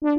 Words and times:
Hello, 0.00 0.14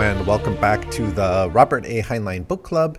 and 0.00 0.26
welcome 0.26 0.54
back 0.60 0.90
to 0.90 1.10
the 1.12 1.48
Robert 1.50 1.86
A. 1.86 2.02
Heinlein 2.02 2.46
Book 2.46 2.62
Club. 2.62 2.98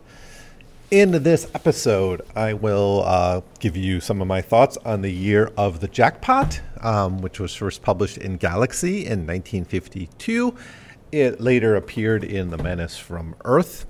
In 0.94 1.24
this 1.24 1.50
episode, 1.56 2.22
I 2.36 2.54
will 2.54 3.02
uh, 3.04 3.42
give 3.58 3.76
you 3.76 4.00
some 4.00 4.22
of 4.22 4.28
my 4.28 4.44
thoughts 4.44 4.78
on 4.86 5.02
the 5.02 5.10
year 5.10 5.52
of 5.58 5.80
the 5.80 5.88
jackpot, 5.88 6.62
um, 6.82 7.18
which 7.18 7.40
was 7.40 7.56
first 7.56 7.82
published 7.82 8.20
in 8.20 8.38
Galaxy 8.38 8.98
in 8.98 9.26
1952. 9.26 10.56
It 11.12 11.42
later 11.42 11.76
appeared 11.76 12.24
in 12.24 12.52
The 12.52 12.60
Menace 12.60 12.96
from 12.96 13.34
Earth. 13.44 13.88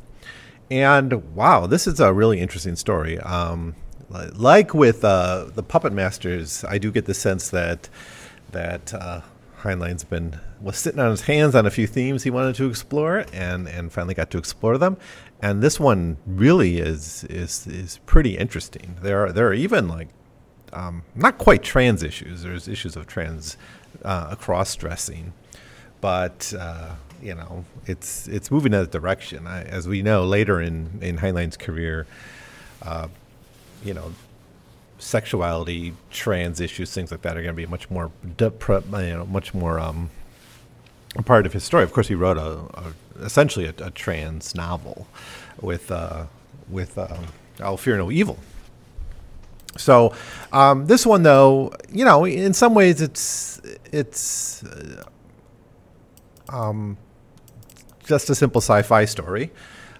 And 0.72 1.36
wow, 1.36 1.68
this 1.68 1.88
is 1.88 2.00
a 2.00 2.13
really 2.13 2.40
interesting 2.40 2.77
story. 2.77 3.20
Um, 3.20 3.76
like 4.10 4.74
with 4.74 5.04
uh, 5.04 5.48
the 5.54 5.62
Puppet 5.62 5.91
Masters, 5.91 6.63
I 6.63 6.77
do 6.77 6.90
get 6.90 7.04
the 7.04 7.13
sense 7.13 7.49
that 7.49 7.90
that 8.54 8.94
uh, 8.94 9.24
Heinlein's 9.58 10.05
been 10.05 10.40
was 10.62 10.77
sitting 10.77 11.02
on 11.02 11.12
his 11.12 11.22
hands 11.22 11.55
on 11.55 11.66
a 11.66 11.72
few 11.72 11.88
themes 11.88 12.24
he 12.24 12.30
wanted 12.30 12.55
to 12.55 12.70
explore, 12.70 13.26
and 13.34 13.68
and 13.68 13.91
finally 13.91 14.13
got 14.13 14.32
to 14.32 14.38
explore 14.38 14.77
them. 14.77 14.96
And 15.44 15.62
this 15.62 15.78
one 15.78 16.16
really 16.26 16.78
is 16.78 17.26
is 17.26 17.68
is 17.68 17.98
pretty 18.06 18.38
interesting. 18.38 18.96
There 19.02 19.26
are 19.26 19.34
there 19.34 19.46
are 19.50 19.54
even 19.54 19.90
like 19.90 20.08
um, 20.72 21.04
not 21.16 21.38
quite 21.38 21.64
trans 21.64 22.02
issues. 22.02 22.44
There's 22.44 22.70
issues 22.70 22.96
of 22.96 23.08
trans 23.08 23.58
uh, 24.06 24.36
cross 24.36 24.74
dressing, 24.74 25.34
but 26.00 26.54
uh, 26.58 26.96
you 27.22 27.35
know 27.35 27.66
it's 27.85 28.26
it's 28.30 28.52
moving 28.52 28.72
in 28.72 28.80
that 28.80 28.91
direction. 28.91 29.46
I, 29.46 29.63
as 29.63 29.85
we 29.85 30.02
know 30.02 30.24
later 30.24 30.62
in 30.62 31.00
in 31.02 31.18
Heinlein's 31.18 31.57
career, 31.57 32.07
uh, 32.82 33.10
you 33.84 33.94
know 33.94 34.13
sexuality, 34.98 35.94
trans 36.10 36.62
issues, 36.62 36.94
things 36.94 37.12
like 37.12 37.22
that 37.24 37.35
are 37.35 37.41
going 37.41 37.54
to 37.54 37.62
be 37.62 37.66
much 37.66 37.91
more, 37.91 38.10
you 38.40 38.50
know, 38.62 39.28
much 39.30 39.54
more 39.54 39.78
um, 39.78 40.10
a 41.16 41.24
part 41.24 41.46
of 41.46 41.54
his 41.54 41.64
story. 41.64 41.84
Of 41.84 41.94
course, 41.94 42.08
he 42.08 42.16
wrote 42.16 42.38
a, 42.38 42.60
a 42.74 42.94
essentially 43.22 43.66
a, 43.66 43.74
a, 43.80 43.92
trans 43.92 44.56
novel 44.56 45.08
with 45.62 45.92
uh, 45.92 46.26
with 46.70 46.98
um, 46.98 47.26
"I'll 47.60 47.78
Fear 47.78 47.98
No 47.98 48.12
Evil." 48.12 48.38
So 49.78 50.14
um, 50.52 50.86
this 50.86 51.06
one, 51.06 51.24
though, 51.24 51.74
you 51.91 52.06
know, 52.06 52.26
in 52.26 52.54
some 52.54 52.74
ways, 52.74 53.02
it's 53.02 53.62
it's 53.91 54.64
uh, 54.64 55.04
um, 56.50 56.98
just 58.06 58.30
a 58.30 58.36
simple 58.36 58.62
sci-fi 58.62 59.06
story, 59.06 59.52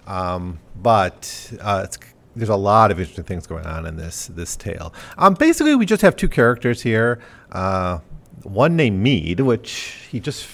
um, 0.06 0.58
but 0.80 1.52
uh, 1.60 1.82
it's 1.84 1.98
there's 2.36 2.48
a 2.48 2.56
lot 2.56 2.90
of 2.90 2.98
interesting 2.98 3.24
things 3.24 3.46
going 3.46 3.66
on 3.66 3.86
in 3.86 3.96
this 3.96 4.26
this 4.28 4.56
tale. 4.56 4.92
Um, 5.18 5.34
basically, 5.34 5.74
we 5.74 5.86
just 5.86 6.02
have 6.02 6.16
two 6.16 6.28
characters 6.28 6.82
here. 6.82 7.20
Uh, 7.50 7.98
one 8.42 8.76
named 8.76 9.00
Meade, 9.00 9.40
which 9.40 10.08
he 10.10 10.20
just 10.20 10.46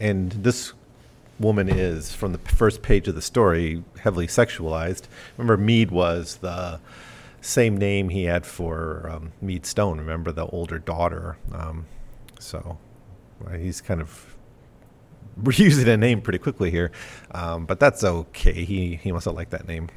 and 0.00 0.32
this 0.32 0.72
woman 1.38 1.68
is 1.68 2.14
from 2.14 2.32
the 2.32 2.38
first 2.38 2.82
page 2.82 3.08
of 3.08 3.14
the 3.14 3.22
story 3.22 3.82
heavily 4.00 4.26
sexualized. 4.26 5.02
Remember, 5.36 5.56
Meade 5.56 5.90
was 5.90 6.36
the 6.36 6.80
same 7.40 7.76
name 7.76 8.08
he 8.08 8.24
had 8.24 8.46
for 8.46 9.10
um, 9.10 9.32
Meade 9.42 9.66
Stone. 9.66 9.98
Remember 9.98 10.32
the 10.32 10.46
older 10.46 10.78
daughter. 10.78 11.36
Um, 11.52 11.86
so 12.38 12.78
he's 13.56 13.80
kind 13.80 14.00
of 14.00 14.36
reusing 15.42 15.88
a 15.88 15.96
name 15.96 16.20
pretty 16.20 16.38
quickly 16.38 16.70
here, 16.70 16.92
um, 17.32 17.66
but 17.66 17.80
that's 17.80 18.04
okay. 18.04 18.64
He 18.64 18.96
he 18.96 19.12
must 19.12 19.24
have 19.24 19.34
liked 19.34 19.50
that 19.50 19.66
name. 19.66 19.88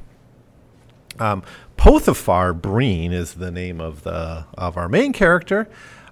Um, 1.20 1.44
Potiphar 1.78 2.54
Breen 2.54 3.12
is 3.12 3.36
the 3.36 3.52
name 3.52 3.80
of 3.82 4.04
the 4.04 4.46
of 4.58 4.78
our 4.78 4.90
main 4.90 5.14
character, 5.14 5.68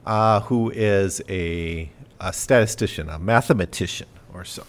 uh, 0.05 0.41
who 0.41 0.69
is 0.71 1.21
a, 1.27 1.91
a 2.19 2.33
statistician, 2.33 3.09
a 3.09 3.19
mathematician 3.19 4.07
or 4.33 4.45
so, 4.45 4.63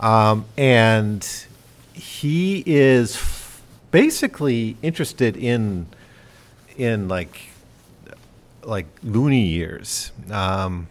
um, 0.00 0.44
and 0.56 1.46
he 1.92 2.62
is 2.66 3.16
f- 3.16 3.62
basically 3.90 4.76
interested 4.82 5.36
in 5.36 5.86
in 6.76 7.08
like 7.08 7.50
like 8.62 8.86
loony 9.02 9.46
years. 9.46 10.12
Um, 10.30 10.88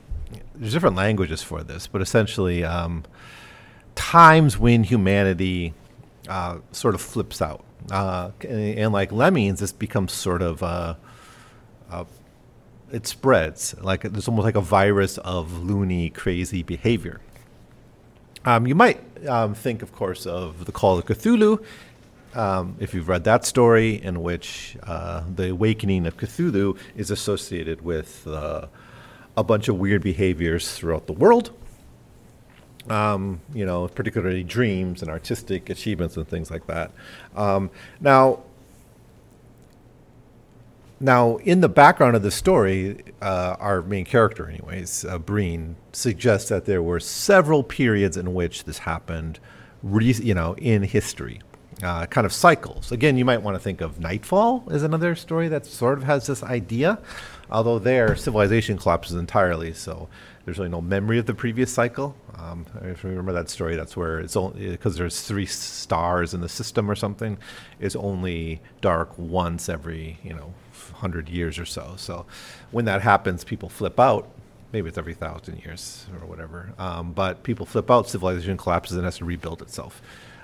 there's 0.56 0.74
different 0.74 0.96
languages 0.96 1.42
for 1.42 1.64
this, 1.64 1.88
but 1.88 2.02
essentially 2.02 2.64
um, 2.64 3.04
times 3.96 4.58
when 4.58 4.84
humanity 4.84 5.74
uh, 6.28 6.60
sort 6.72 6.96
of 6.96 7.02
flips 7.02 7.42
out 7.42 7.64
uh, 7.92 8.32
and, 8.42 8.80
and, 8.80 8.94
like 8.94 9.12
lemmings, 9.12 9.60
this 9.60 9.72
becomes 9.72 10.14
sort 10.14 10.42
of 10.42 10.62
a, 10.62 10.98
uh, 11.92 12.06
it 12.94 13.08
spreads 13.08 13.76
like 13.82 14.04
there's 14.04 14.28
almost 14.28 14.46
like 14.46 14.56
a 14.56 14.62
virus 14.62 15.18
of 15.18 15.64
loony, 15.64 16.12
crazy 16.12 16.62
behavior. 16.62 17.20
Um, 18.46 18.68
you 18.68 18.76
might 18.76 19.02
um, 19.28 19.56
think, 19.56 19.82
of 19.82 19.92
course, 19.92 20.28
of 20.28 20.66
the 20.66 20.72
Call 20.72 21.00
of 21.00 21.06
Cthulhu. 21.06 21.64
Um, 22.36 22.76
if 22.80 22.94
you've 22.94 23.08
read 23.08 23.24
that 23.24 23.46
story, 23.46 24.02
in 24.02 24.22
which 24.22 24.78
uh, 24.84 25.24
the 25.36 25.50
awakening 25.50 26.06
of 26.06 26.18
Cthulhu 26.18 26.78
is 26.96 27.10
associated 27.10 27.82
with 27.82 28.28
uh, 28.28 28.68
a 29.36 29.44
bunch 29.44 29.68
of 29.70 29.78
weird 29.80 30.04
behaviors 30.04 30.72
throughout 30.76 31.08
the 31.08 31.14
world, 31.14 31.52
um, 32.90 33.42
you 33.54 33.66
know, 33.66 33.88
particularly 33.88 34.44
dreams 34.44 35.02
and 35.02 35.10
artistic 35.10 35.70
achievements 35.70 36.18
and 36.18 36.28
things 36.28 36.52
like 36.52 36.68
that. 36.68 36.92
Um, 37.36 37.72
now, 38.02 38.44
now 41.04 41.36
in 41.38 41.60
the 41.60 41.70
background 41.70 42.16
of 42.16 42.24
the 42.24 42.32
story, 42.32 43.04
uh, 43.22 43.58
our 43.60 43.82
main 43.82 44.06
character, 44.06 44.50
anyways, 44.50 45.04
uh, 45.04 45.20
Breen, 45.20 45.76
suggests 45.92 46.50
that 46.50 46.66
there 46.66 46.82
were 46.82 47.00
several 47.00 47.62
periods 47.62 48.16
in 48.16 48.34
which 48.34 48.64
this 48.64 48.80
happened, 48.80 49.40
re- 49.84 50.14
you 50.14 50.34
know, 50.34 50.56
in 50.56 50.84
history. 50.84 51.42
Uh, 51.82 52.06
kind 52.06 52.24
of 52.24 52.32
cycles. 52.32 52.94
Again, 52.94 53.18
you 53.18 53.26
might 53.26 53.42
want 53.42 53.56
to 53.56 53.60
think 53.60 53.82
of 53.82 54.00
Nightfall 54.00 54.64
as 54.72 54.84
another 54.84 55.16
story 55.16 55.50
that 55.50 55.66
sort 55.66 55.98
of 55.98 56.06
has 56.06 56.28
this 56.28 56.42
idea, 56.42 57.00
although 57.52 57.80
there 57.80 58.16
civilization 58.16 58.78
collapses 58.78 59.16
entirely. 59.16 59.74
So 59.74 60.08
there's 60.46 60.60
really 60.60 60.70
no 60.70 60.80
memory 60.80 61.18
of 61.20 61.26
the 61.26 61.34
previous 61.34 61.74
cycle. 61.74 62.16
Um, 62.38 62.66
if 62.84 63.04
you 63.04 63.10
remember 63.10 63.34
that 63.34 63.50
story, 63.50 63.76
that's 63.76 63.98
where 63.98 64.20
it's 64.20 64.38
only 64.38 64.70
because 64.70 64.96
there's 64.96 65.22
three 65.22 65.48
stars 65.48 66.34
in 66.34 66.40
the 66.40 66.48
system 66.48 66.90
or 66.90 66.96
something. 66.96 67.38
is 67.82 67.96
only 67.98 68.62
dark 68.80 69.18
once 69.18 69.68
every 69.68 70.20
you 70.24 70.34
know 70.34 70.54
hundred 70.92 71.30
years 71.30 71.58
or 71.58 71.66
so. 71.66 71.94
So 71.98 72.26
when 72.72 72.86
that 72.86 73.02
happens, 73.02 73.44
people 73.44 73.70
flip 73.70 74.00
out. 74.00 74.30
Maybe 74.72 74.88
it's 74.90 74.98
every 74.98 75.14
thousand 75.14 75.60
years 75.60 76.06
or 76.20 76.28
whatever. 76.28 76.74
Um, 76.80 77.14
but 77.14 77.44
people 77.44 77.66
flip 77.66 77.92
out, 77.92 78.10
civilization 78.10 78.58
collapses 78.58 78.98
and 78.98 79.06
has 79.06 79.18
to 79.18 79.26
rebuild 79.26 79.62
itself. 79.62 80.02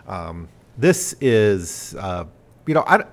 Um, 0.07 0.47
this 0.77 1.15
is, 1.19 1.95
uh, 1.99 2.25
you 2.67 2.73
know, 2.73 2.83
I, 2.85 3.03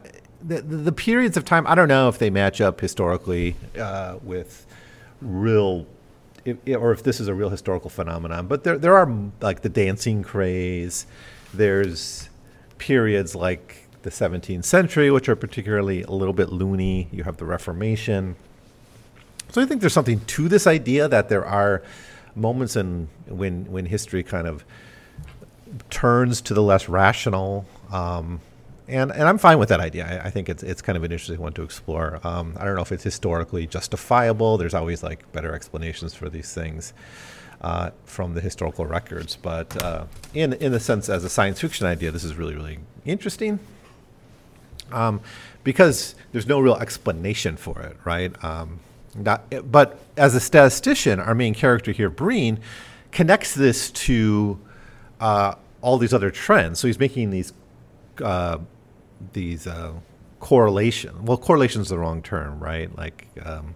the, 0.42 0.60
the 0.62 0.92
periods 0.92 1.36
of 1.36 1.44
time. 1.44 1.66
I 1.66 1.74
don't 1.74 1.88
know 1.88 2.08
if 2.08 2.18
they 2.18 2.30
match 2.30 2.60
up 2.60 2.80
historically 2.80 3.56
uh, 3.78 4.18
with 4.22 4.66
real 5.22 5.86
if, 6.44 6.58
or 6.76 6.92
if 6.92 7.02
this 7.02 7.18
is 7.18 7.28
a 7.28 7.34
real 7.34 7.48
historical 7.48 7.90
phenomenon. 7.90 8.46
But 8.46 8.64
there, 8.64 8.78
there 8.78 8.96
are 8.96 9.10
like 9.40 9.62
the 9.62 9.68
dancing 9.68 10.22
craze. 10.22 11.06
There's 11.52 12.28
periods 12.78 13.34
like 13.34 13.85
the 14.06 14.12
17th 14.12 14.64
century, 14.64 15.10
which 15.10 15.28
are 15.28 15.34
particularly 15.34 16.02
a 16.02 16.12
little 16.12 16.32
bit 16.32 16.50
loony. 16.50 17.08
You 17.10 17.24
have 17.24 17.38
the 17.38 17.44
Reformation. 17.44 18.36
So 19.50 19.60
I 19.60 19.66
think 19.66 19.80
there's 19.80 19.92
something 19.92 20.20
to 20.20 20.48
this 20.48 20.66
idea 20.68 21.08
that 21.08 21.28
there 21.28 21.44
are 21.44 21.82
moments 22.36 22.76
in 22.76 23.08
when 23.26 23.64
when 23.64 23.86
history 23.86 24.22
kind 24.22 24.46
of 24.46 24.64
turns 25.90 26.40
to 26.42 26.54
the 26.54 26.62
less 26.62 26.88
rational. 26.88 27.66
Um, 27.90 28.40
and 28.86 29.10
and 29.10 29.24
I'm 29.24 29.38
fine 29.38 29.58
with 29.58 29.70
that 29.70 29.80
idea. 29.80 30.06
I, 30.06 30.28
I, 30.28 30.30
think 30.30 30.48
it's 30.48 30.62
it's 30.62 30.82
kind 30.82 30.96
of 30.96 31.02
an 31.02 31.10
interesting 31.10 31.40
one 31.40 31.52
to 31.54 31.62
explore. 31.62 32.20
Um, 32.22 32.56
I 32.60 32.64
don't 32.64 32.76
know 32.76 32.82
if 32.82 32.92
it's 32.92 33.02
historically 33.02 33.66
justifiable. 33.66 34.56
There's 34.56 34.74
always 34.74 35.02
like 35.02 35.30
better 35.32 35.52
explanations 35.52 36.14
for 36.14 36.28
these 36.28 36.54
things 36.54 36.92
uh, 37.60 37.90
from 38.04 38.34
the 38.34 38.40
historical 38.40 38.86
records, 38.86 39.34
but 39.34 39.82
uh, 39.82 40.04
in 40.32 40.52
in 40.52 40.70
the 40.70 40.78
sense 40.78 41.08
as 41.08 41.24
a 41.24 41.28
science 41.28 41.60
fiction 41.60 41.88
idea, 41.88 42.12
this 42.12 42.22
is 42.22 42.36
really 42.36 42.54
really 42.54 42.78
interesting. 43.04 43.58
Um, 44.92 45.20
because 45.64 46.14
there's 46.32 46.46
no 46.46 46.60
real 46.60 46.76
explanation 46.76 47.56
for 47.56 47.80
it, 47.80 47.96
right? 48.04 48.32
Um, 48.44 48.80
but 49.16 49.98
as 50.16 50.34
a 50.34 50.40
statistician, 50.40 51.18
our 51.18 51.34
main 51.34 51.54
character 51.54 51.90
here, 51.92 52.10
Breen, 52.10 52.60
connects 53.10 53.54
this 53.54 53.90
to 53.90 54.58
uh, 55.20 55.54
all 55.80 55.98
these 55.98 56.14
other 56.14 56.30
trends. 56.30 56.78
So 56.78 56.86
he's 56.86 56.98
making 56.98 57.30
these 57.30 57.52
uh, 58.22 58.58
these 59.32 59.66
uh, 59.66 59.92
correlation. 60.40 61.24
Well, 61.24 61.38
correlation 61.38 61.82
is 61.82 61.88
the 61.88 61.98
wrong 61.98 62.22
term, 62.22 62.60
right? 62.60 62.94
Like 62.96 63.26
um, 63.42 63.74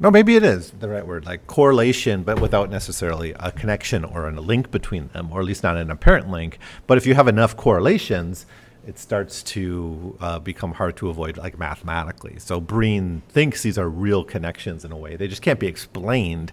no, 0.00 0.10
maybe 0.10 0.34
it 0.34 0.42
is 0.42 0.70
the 0.70 0.88
right 0.88 1.06
word, 1.06 1.26
like 1.26 1.46
correlation, 1.46 2.22
but 2.22 2.40
without 2.40 2.70
necessarily 2.70 3.34
a 3.38 3.52
connection 3.52 4.02
or 4.02 4.26
a 4.26 4.40
link 4.40 4.70
between 4.70 5.08
them, 5.08 5.30
or 5.30 5.40
at 5.40 5.46
least 5.46 5.62
not 5.62 5.76
an 5.76 5.90
apparent 5.90 6.30
link. 6.30 6.58
But 6.86 6.96
if 6.96 7.06
you 7.06 7.14
have 7.14 7.28
enough 7.28 7.54
correlations, 7.54 8.46
it 8.86 8.98
starts 8.98 9.42
to 9.42 10.16
uh, 10.20 10.38
become 10.38 10.72
hard 10.72 10.96
to 10.96 11.10
avoid, 11.10 11.36
like 11.36 11.58
mathematically. 11.58 12.38
So 12.38 12.60
Breen 12.60 13.20
thinks 13.28 13.62
these 13.62 13.76
are 13.76 13.90
real 13.90 14.24
connections 14.24 14.86
in 14.86 14.92
a 14.92 14.96
way. 14.96 15.16
They 15.16 15.28
just 15.28 15.42
can't 15.42 15.60
be 15.60 15.66
explained 15.66 16.52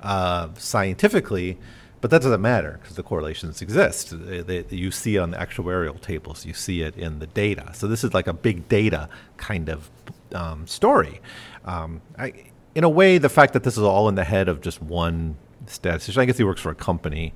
uh, 0.00 0.48
scientifically, 0.56 1.58
but 2.00 2.10
that 2.10 2.22
doesn't 2.22 2.40
matter 2.40 2.78
because 2.80 2.96
the 2.96 3.02
correlations 3.02 3.60
exist. 3.60 4.14
They, 4.18 4.40
they, 4.40 4.64
you 4.74 4.90
see 4.90 5.16
it 5.16 5.18
on 5.18 5.32
the 5.32 5.36
actuarial 5.36 6.00
tables, 6.00 6.46
you 6.46 6.54
see 6.54 6.80
it 6.80 6.96
in 6.96 7.18
the 7.18 7.26
data. 7.26 7.72
So 7.74 7.88
this 7.88 8.04
is 8.04 8.14
like 8.14 8.26
a 8.26 8.32
big 8.32 8.68
data 8.70 9.10
kind 9.36 9.68
of 9.68 9.90
um, 10.32 10.66
story. 10.66 11.20
Um, 11.66 12.00
I, 12.18 12.32
in 12.76 12.84
a 12.84 12.90
way, 12.90 13.16
the 13.16 13.30
fact 13.30 13.54
that 13.54 13.62
this 13.64 13.78
is 13.78 13.82
all 13.82 14.06
in 14.06 14.16
the 14.16 14.24
head 14.24 14.50
of 14.50 14.60
just 14.60 14.82
one 14.82 15.38
statistician, 15.64 16.20
I 16.20 16.26
guess 16.26 16.36
he 16.36 16.44
works 16.44 16.60
for 16.60 16.68
a 16.68 16.74
company 16.74 17.32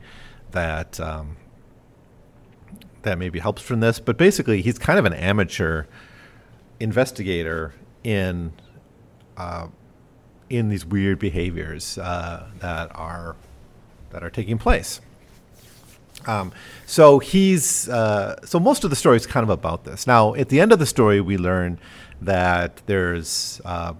that 0.50 1.00
um, 1.00 1.38
that 3.02 3.16
maybe 3.16 3.38
helps 3.38 3.62
from 3.62 3.80
this. 3.80 3.98
But 4.00 4.18
basically, 4.18 4.60
he's 4.60 4.78
kind 4.78 4.98
of 4.98 5.06
an 5.06 5.14
amateur 5.14 5.86
investigator 6.78 7.72
in 8.04 8.52
uh, 9.38 9.68
in 10.50 10.68
these 10.68 10.84
weird 10.84 11.18
behaviors 11.18 11.96
uh, 11.96 12.50
that 12.58 12.94
are 12.94 13.34
that 14.10 14.22
are 14.22 14.30
taking 14.30 14.58
place. 14.58 15.00
Um, 16.26 16.52
so 16.84 17.18
he's 17.18 17.88
uh, 17.88 18.44
so 18.44 18.60
most 18.60 18.84
of 18.84 18.90
the 18.90 18.96
story 18.96 19.16
is 19.16 19.26
kind 19.26 19.42
of 19.42 19.48
about 19.48 19.84
this. 19.84 20.06
Now, 20.06 20.34
at 20.34 20.50
the 20.50 20.60
end 20.60 20.70
of 20.70 20.78
the 20.78 20.84
story, 20.84 21.22
we 21.22 21.38
learn 21.38 21.78
that 22.20 22.82
there's 22.84 23.62
uh, 23.64 23.94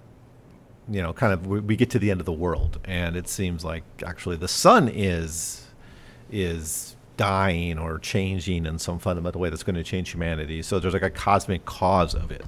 you 0.91 1.01
know 1.01 1.13
kind 1.13 1.33
of 1.33 1.47
we, 1.47 1.59
we, 1.59 1.75
get 1.75 1.89
to 1.91 1.99
the 1.99 2.11
end 2.11 2.19
of 2.19 2.25
the 2.25 2.33
world, 2.33 2.79
and 2.85 3.15
it 3.15 3.27
seems 3.27 3.63
like 3.63 3.83
actually 4.05 4.35
the 4.35 4.47
sun 4.47 4.87
is 4.87 5.67
is 6.29 6.95
dying 7.17 7.77
or 7.77 7.99
changing 7.99 8.65
in 8.65 8.79
some 8.79 8.97
fundamental 8.97 9.39
way 9.39 9.49
that's 9.49 9.63
going 9.63 9.75
to 9.75 9.83
change 9.83 10.11
humanity. 10.11 10.61
So 10.61 10.79
there's 10.79 10.93
like 10.93 11.03
a 11.03 11.09
cosmic 11.09 11.65
cause 11.65 12.15
of 12.15 12.31
it. 12.31 12.43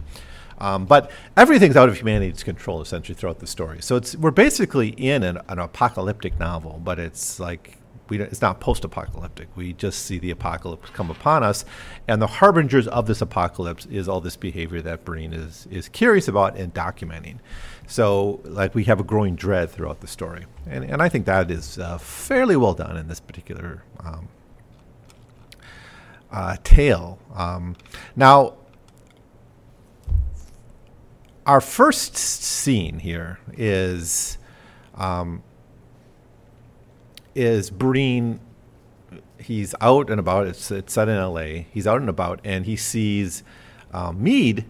Um, 0.60 0.86
but 0.86 1.12
everything's 1.36 1.76
out 1.76 1.90
of 1.90 1.98
humanity's 1.98 2.44
control 2.44 2.82
essentially 2.82 3.16
throughout 3.16 3.40
the 3.40 3.48
story. 3.48 3.82
So 3.82 3.96
it's 3.96 4.16
we're 4.16 4.32
basically 4.32 4.90
in 4.90 5.24
an, 5.24 5.40
an 5.50 5.60
apocalyptic 5.60 6.40
novel, 6.40 6.80
but 6.84 7.00
it's 7.00 7.40
like 7.40 7.78
we 8.10 8.20
it's 8.20 8.42
not 8.42 8.60
post-apocalyptic. 8.60 9.48
We 9.56 9.74
just 9.74 10.06
see 10.06 10.20
the 10.20 10.32
apocalypse 10.32 10.90
come 10.90 11.10
upon 11.10 11.44
us, 11.44 11.66
and 12.08 12.22
the 12.22 12.28
harbingers 12.28 12.88
of 12.88 13.08
this 13.08 13.22
apocalypse 13.22 13.86
is 13.86 14.08
all 14.08 14.22
this 14.22 14.36
behavior 14.36 14.82
that 14.82 15.06
Breen 15.06 15.34
is 15.34 15.68
is 15.72 15.90
curious 15.90 16.28
about 16.28 16.58
and 16.58 16.74
documenting. 16.74 17.38
So, 17.88 18.42
like, 18.44 18.76
we 18.76 18.86
have 18.86 19.00
a 19.00 19.04
growing 19.04 19.36
dread 19.36 19.70
throughout 19.70 20.02
the 20.02 20.08
story, 20.08 20.46
and 20.68 20.84
and 20.84 21.02
I 21.02 21.10
think 21.10 21.26
that 21.26 21.50
is 21.50 21.78
uh, 21.80 21.98
fairly 21.98 22.56
well 22.56 22.74
done 22.74 22.98
in 22.98 23.08
this 23.08 23.20
particular 23.20 23.84
um, 24.00 24.28
uh, 26.32 26.58
tale. 26.64 27.20
Um, 27.34 27.76
now, 28.16 28.56
our 31.46 31.62
first 31.62 32.18
scene 32.18 33.00
here 33.00 33.40
is 33.58 34.38
um, 34.96 35.44
is 37.36 37.70
Breen. 37.70 38.40
He's 39.40 39.76
out 39.82 40.10
and 40.10 40.20
about. 40.20 40.48
It's, 40.48 40.72
it's 40.72 40.94
set 40.94 41.10
in 41.10 41.16
L.A. 41.16 41.68
He's 41.72 41.88
out 41.88 42.00
and 42.00 42.10
about, 42.10 42.40
and 42.44 42.66
he 42.66 42.76
sees 42.76 43.44
um, 43.94 44.24
Meade. 44.24 44.66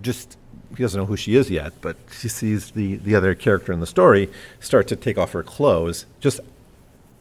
Just 0.00 0.36
he 0.76 0.82
doesn't 0.82 1.00
know 1.00 1.06
who 1.06 1.16
she 1.16 1.36
is 1.36 1.50
yet, 1.50 1.72
but 1.80 1.96
he 2.20 2.28
sees 2.28 2.72
the 2.72 2.96
the 2.96 3.14
other 3.14 3.34
character 3.34 3.72
in 3.72 3.80
the 3.80 3.86
story 3.86 4.30
start 4.60 4.88
to 4.88 4.96
take 4.96 5.16
off 5.16 5.32
her 5.32 5.42
clothes 5.42 6.06
just 6.20 6.40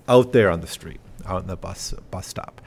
out 0.08 0.34
there 0.34 0.50
on 0.50 0.62
the 0.62 0.68
street, 0.68 1.00
out 1.26 1.44
in 1.44 1.48
the 1.48 1.56
bus 1.56 1.94
bus 2.10 2.28
stop, 2.28 2.62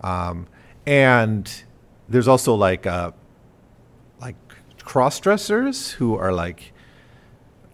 um, 0.00 0.46
and 0.86 1.64
there's 2.08 2.28
also 2.28 2.54
like 2.54 2.86
uh, 2.86 3.12
like 4.20 4.36
cross 4.82 5.20
dressers 5.20 5.92
who 5.92 6.16
are 6.16 6.32
like 6.32 6.72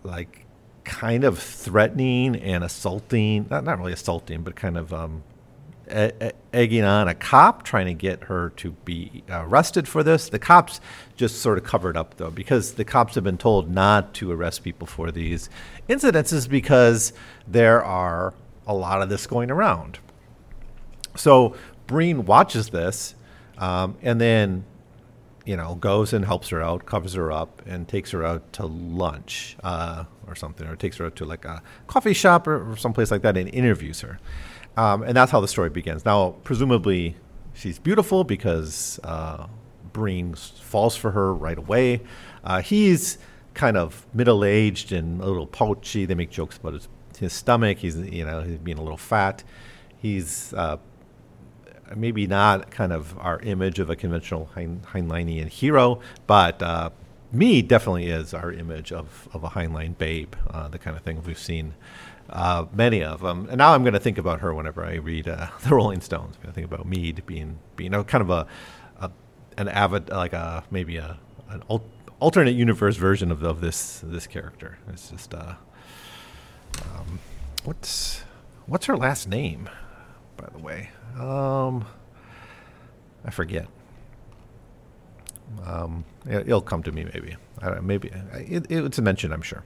like 0.03 0.46
kind 0.87 1.25
of 1.25 1.39
threatening 1.39 2.37
and 2.37 2.65
assaulting, 2.65 3.47
not, 3.51 3.65
not 3.65 3.79
really 3.79 3.93
assaulting, 3.93 4.43
but 4.43 4.55
kind 4.55 4.79
of 4.79 4.95
um, 4.95 5.25
e- 5.91 6.31
egging 6.53 6.85
on 6.85 7.09
a 7.09 7.15
cop, 7.15 7.65
trying 7.65 7.87
to 7.87 7.93
get 7.93 8.25
her 8.25 8.51
to 8.51 8.71
be 8.85 9.25
arrested 9.29 9.89
for 9.89 10.03
this. 10.03 10.29
The 10.29 10.39
cops 10.39 10.81
just 11.17 11.43
sort 11.43 11.59
of 11.59 11.65
covered 11.65 11.97
up, 11.97 12.17
though, 12.17 12.31
because 12.31 12.75
the 12.75 12.85
cops 12.85 13.17
have 13.17 13.25
been 13.25 13.37
told 13.37 13.69
not 13.69 14.15
to 14.15 14.31
arrest 14.31 14.63
people 14.63 14.87
for 14.87 15.11
these 15.11 15.51
incidences 15.89 16.49
because 16.49 17.13
there 17.47 17.85
are 17.85 18.33
a 18.67 18.75
lot 18.75 19.03
of 19.03 19.09
this 19.09 19.27
going 19.27 19.51
around. 19.51 19.99
So 21.17 21.57
Breen 21.89 22.27
watches 22.27 22.71
this, 22.71 23.17
um, 23.59 23.97
and 24.03 24.21
then 24.21 24.65
you 25.47 25.57
know, 25.57 25.77
goes 25.77 26.13
and 26.13 26.25
helps 26.25 26.49
her 26.49 26.61
out, 26.61 26.85
covers 26.87 27.15
her 27.15 27.31
up, 27.31 27.63
and 27.67 27.87
takes 27.89 28.11
her 28.11 28.25
out 28.25 28.53
to 28.55 28.67
lunch 28.67 29.57
uh, 29.63 30.05
or 30.27 30.35
something, 30.35 30.67
or 30.67 30.75
takes 30.75 30.97
her 30.97 31.07
out 31.07 31.17
to 31.17 31.25
like 31.25 31.45
a 31.45 31.63
coffee 31.87 32.13
shop 32.13 32.47
or, 32.47 32.73
or 32.73 32.77
someplace 32.77 33.13
like 33.13 33.23
that 33.23 33.37
and 33.37 33.49
interviews 33.55 34.01
her. 34.01 34.19
Um, 34.77 35.03
and 35.03 35.17
that's 35.17 35.31
how 35.31 35.41
the 35.41 35.49
story 35.49 35.71
begins. 35.71 36.05
Now, 36.05 36.33
presumably, 36.43 37.17
she's 37.55 37.79
beautiful 37.79 38.25
because 38.25 39.01
uh, 39.05 39.47
Breen 39.93 40.35
falls 40.35 40.97
for 40.97 41.13
her 41.13 41.33
right 41.33 41.57
away. 41.57 42.03
Uh, 42.45 42.61
he's 42.61 43.19
kind 43.55 43.77
of 43.77 44.05
middle 44.13 44.45
aged 44.45 44.93
and 44.93 45.21
a 45.21 45.27
little 45.27 45.47
pouchy. 45.47 46.05
They 46.05 46.15
make 46.15 46.31
jokes 46.31 46.59
about 46.59 46.75
his, 46.75 46.89
his 47.19 47.33
stomach. 47.33 47.79
He's, 47.79 47.97
you 47.97 48.27
know, 48.27 48.43
he's 48.43 48.59
being 48.59 48.79
a 48.79 48.83
little 48.83 48.99
fat. 48.99 49.45
He's 49.97 50.53
uh, 50.55 50.77
maybe 51.95 52.27
not 52.27 52.71
kind 52.71 52.93
of 52.93 53.17
our 53.19 53.41
image 53.41 53.79
of 53.79 53.91
a 53.91 53.97
conventional 53.97 54.51
hein- 54.55 54.83
Heinleinian 54.93 55.49
hero, 55.49 56.01
but 56.27 56.63
uh, 56.63 56.91
Meade 57.33 57.69
definitely 57.69 58.07
is 58.07 58.33
our 58.35 58.53
image 58.53 58.93
of, 58.93 59.29
of 59.33 59.45
a 59.45 59.49
Heinlein 59.51 59.97
babe, 59.99 60.35
uh, 60.51 60.69
the 60.69 60.79
kind 60.79 60.97
of 60.97 61.03
thing 61.03 61.23
we've 61.25 61.39
seen 61.39 61.75
uh, 62.31 62.67
many 62.73 63.03
of 63.03 63.21
them. 63.21 63.47
And 63.49 63.59
now 63.59 63.75
I'm 63.75 63.83
going 63.83 63.95
to 63.95 64.01
think 64.01 64.19
about 64.19 64.41
her 64.41 64.55
whenever 64.55 64.85
I 64.85 64.95
read 64.95 65.29
uh, 65.29 65.49
the 65.63 65.75
Rolling 65.75 66.01
Stones. 66.01 66.37
I'm 66.37 66.43
going 66.43 66.53
to 66.53 66.55
think 66.55 66.67
about 66.67 66.87
Meade 66.87 67.25
being 67.27 67.59
being 67.77 67.95
a, 67.95 68.05
kind 68.05 68.23
of 68.23 68.31
a, 68.31 68.47
a, 69.01 69.11
an 69.59 69.69
avid 69.69 70.09
like 70.09 70.33
a 70.33 70.65
maybe 70.71 70.97
a 70.97 71.19
an 71.49 71.63
al- 71.71 71.85
alternate 72.21 72.55
universe 72.55 72.97
version 72.97 73.31
of, 73.31 73.43
of 73.43 73.61
this 73.61 74.01
this 74.05 74.27
character. 74.27 74.79
It's 74.89 75.11
just 75.11 75.35
uh, 75.35 75.55
um, 76.83 77.21
what's 77.65 78.25
what's 78.67 78.87
her 78.87 78.97
last 78.97 79.29
name, 79.29 79.69
by 80.37 80.49
the 80.53 80.59
way. 80.59 80.91
Um, 81.19 81.87
I 83.25 83.31
forget. 83.31 83.67
Um, 85.65 86.05
it, 86.29 86.47
will 86.47 86.61
come 86.61 86.83
to 86.83 86.93
me 86.93 87.05
maybe. 87.05 87.37
maybe 87.83 88.11
it, 88.35 88.67
it's 88.71 88.99
a 88.99 89.03
mention, 89.03 89.33
I'm 89.33 89.43
sure. 89.43 89.65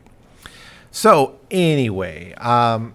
So 0.91 1.39
anyway, 1.51 2.35
um, 2.35 2.95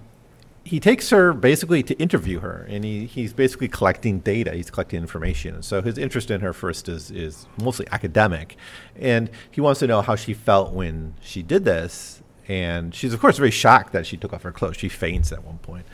he 0.64 0.80
takes 0.80 1.10
her 1.12 1.32
basically 1.32 1.84
to 1.84 1.94
interview 2.00 2.40
her, 2.40 2.66
and 2.70 2.84
he, 2.84 3.06
he's 3.06 3.34
basically 3.34 3.68
collecting 3.68 4.20
data. 4.20 4.54
He's 4.54 4.70
collecting 4.70 5.02
information. 5.02 5.62
So 5.62 5.82
his 5.82 5.98
interest 5.98 6.32
in 6.32 6.42
her 6.42 6.54
first 6.54 6.90
is 6.90 7.12
is 7.12 7.48
mostly 7.62 7.88
academic, 7.92 8.58
and 8.96 9.30
he 9.52 9.62
wants 9.62 9.80
to 9.82 9.88
know 9.88 10.02
how 10.02 10.16
she 10.16 10.34
felt 10.34 10.74
when 10.74 11.14
she 11.22 11.44
did 11.44 11.66
this. 11.66 12.22
And 12.48 12.94
she's 12.94 13.14
of 13.14 13.20
course 13.20 13.38
very 13.38 13.52
shocked 13.52 13.94
that 13.94 14.06
she 14.06 14.18
took 14.18 14.34
off 14.34 14.44
her 14.44 14.52
clothes. 14.52 14.78
She 14.78 14.90
faints 14.90 15.32
at 15.32 15.44
one 15.44 15.58
point 15.60 15.86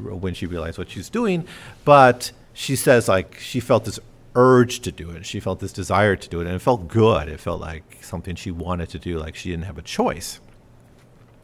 when 0.00 0.34
she 0.34 0.46
realized 0.46 0.78
what 0.78 0.90
she's 0.90 1.08
doing. 1.08 1.46
But 1.84 2.32
she 2.52 2.76
says 2.76 3.08
like 3.08 3.38
she 3.38 3.60
felt 3.60 3.84
this 3.84 4.00
urge 4.34 4.80
to 4.80 4.92
do 4.92 5.10
it. 5.10 5.26
She 5.26 5.40
felt 5.40 5.60
this 5.60 5.72
desire 5.72 6.16
to 6.16 6.28
do 6.28 6.40
it, 6.40 6.46
and 6.46 6.54
it 6.54 6.60
felt 6.60 6.88
good. 6.88 7.28
It 7.28 7.40
felt 7.40 7.60
like 7.60 7.98
something 8.02 8.36
she 8.36 8.50
wanted 8.50 8.88
to 8.90 8.98
do, 8.98 9.18
like 9.18 9.34
she 9.34 9.50
didn't 9.50 9.64
have 9.64 9.78
a 9.78 9.82
choice. 9.82 10.40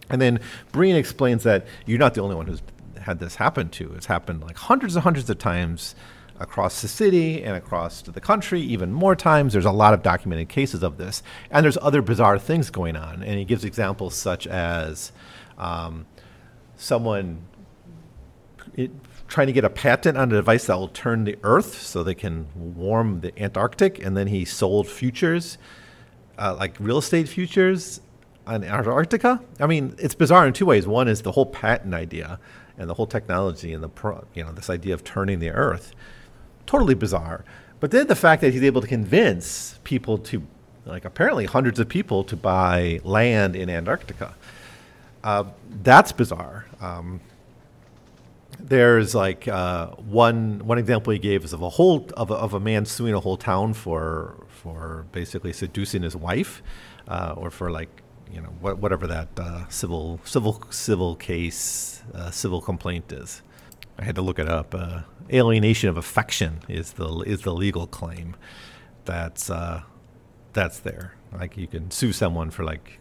And 0.09 0.21
then 0.21 0.41
Breen 0.73 0.95
explains 0.95 1.43
that 1.43 1.67
you're 1.85 1.99
not 1.99 2.15
the 2.15 2.23
only 2.23 2.37
one 2.37 2.47
who's 2.47 2.63
had 3.01 3.19
this 3.19 3.37
happen 3.37 3.69
to. 3.71 3.93
It's 3.95 4.07
happened 4.07 4.41
like 4.43 4.57
hundreds 4.57 4.95
and 4.95 5.03
hundreds 5.03 5.29
of 5.31 5.39
times 5.39 5.95
across 6.39 6.83
the 6.83 6.89
city 6.89 7.43
and 7.43 7.57
across 7.57 8.03
the 8.03 8.21
country, 8.21 8.61
even 8.61 8.93
more 8.93 9.17
times. 9.17 9.53
There's 9.53 9.65
a 9.65 9.73
lot 9.73 9.95
of 9.95 10.03
documented 10.03 10.49
cases 10.49 10.83
of 10.83 10.97
this. 10.99 11.23
And 11.51 11.65
there's 11.65 11.79
other 11.81 12.03
bizarre 12.03 12.39
things 12.39 12.71
going 12.71 12.97
on. 12.97 13.23
And 13.23 13.39
he 13.39 13.45
gives 13.45 13.65
examples 13.65 14.15
such 14.15 14.47
as 14.47 15.13
um, 15.59 16.07
someone 16.77 17.43
it, 18.77 18.91
trying 19.29 19.47
to 19.47 19.53
get 19.53 19.65
a 19.65 19.71
patent 19.71 20.17
on 20.17 20.31
a 20.31 20.37
device 20.37 20.67
that 20.67 20.79
will 20.79 20.89
turn 20.89 21.25
the 21.25 21.37
Earth 21.43 21.81
so 21.81 22.03
they 22.03 22.15
can 22.15 22.47
warm 22.55 23.21
the 23.21 23.37
Antarctic, 23.43 23.99
and 24.05 24.17
then 24.17 24.29
he 24.29 24.45
sold 24.45 24.87
futures, 24.87 25.59
uh, 26.39 26.55
like 26.59 26.79
real 26.79 26.99
estate 26.99 27.29
futures, 27.29 28.01
on 28.47 28.63
Antarctica. 28.63 29.41
I 29.59 29.67
mean, 29.67 29.97
it's 29.99 30.15
bizarre 30.15 30.47
in 30.47 30.53
two 30.53 30.67
ways. 30.67 30.87
One 30.87 31.09
is 31.09 31.23
the 31.23 31.33
whole 31.33 31.47
patent 31.47 31.95
idea 31.95 32.39
and 32.79 32.89
the 32.89 32.95
whole 32.95 33.07
technology 33.07 33.73
and 33.73 33.83
the 33.83 33.89
pro, 33.89 34.25
you 34.35 34.45
know 34.45 34.53
this 34.53 34.71
idea 34.71 34.95
of 34.95 35.03
turning 35.03 35.41
the 35.41 35.51
Earth, 35.51 35.93
totally 36.67 36.95
bizarre. 36.95 37.45
But 37.81 37.91
then 37.91 38.07
the 38.07 38.15
fact 38.15 38.41
that 38.43 38.53
he's 38.53 38.63
able 38.63 38.81
to 38.81 38.87
convince 38.87 39.81
people 39.83 40.19
to, 40.19 40.47
like 40.85 41.05
apparently 41.05 41.47
hundreds 41.47 41.81
of 41.81 41.89
people 41.89 42.23
to 42.25 42.37
buy 42.37 43.01
land 43.03 43.57
in 43.57 43.69
Antarctica 43.69 44.35
uh, 45.27 45.43
that's 45.83 46.13
bizarre. 46.13 46.67
Um, 46.81 47.21
there's 48.59 49.15
like 49.15 49.47
uh, 49.49 49.89
one 49.89 50.61
one 50.67 50.79
example 50.79 51.13
he 51.13 51.19
gave 51.19 51.45
is 51.45 51.53
of 51.53 51.63
a 51.63 51.71
whole 51.71 52.09
of 52.17 52.31
a, 52.31 52.35
of 52.35 52.55
a 52.55 52.61
man 52.61 52.85
suing 52.85 53.15
a 53.15 53.21
whole 53.21 53.37
town 53.37 53.75
for 53.75 54.47
for 54.49 55.07
basically 55.13 55.53
seducing 55.53 56.03
his 56.03 56.17
wife, 56.17 56.63
uh, 57.09 57.35
or 57.37 57.51
for 57.51 57.71
like 57.71 58.03
you 58.33 58.41
know 58.41 58.49
wh- 58.61 58.81
whatever 58.81 59.07
that 59.07 59.29
uh, 59.39 59.69
civil 59.69 60.21
civil 60.25 60.63
civil 60.71 61.17
case 61.17 62.03
uh, 62.15 62.31
civil 62.31 62.61
complaint 62.61 63.13
is. 63.13 63.43
I 63.99 64.05
had 64.05 64.15
to 64.17 64.23
look 64.23 64.39
it 64.39 64.49
up. 64.49 64.75
Uh, 64.75 65.01
alienation 65.33 65.89
of 65.89 65.97
affection 65.97 66.61
is 66.69 66.93
the 66.93 67.09
is 67.21 67.43
the 67.43 67.53
legal 67.55 67.87
claim. 67.87 68.37
That's 69.05 69.49
uh, 69.51 69.83
that's 70.53 70.81
there. 70.81 71.15
Like 71.33 71.57
you 71.57 71.67
can 71.67 71.91
sue 71.91 72.13
someone 72.13 72.51
for 72.51 72.65
like 72.65 73.01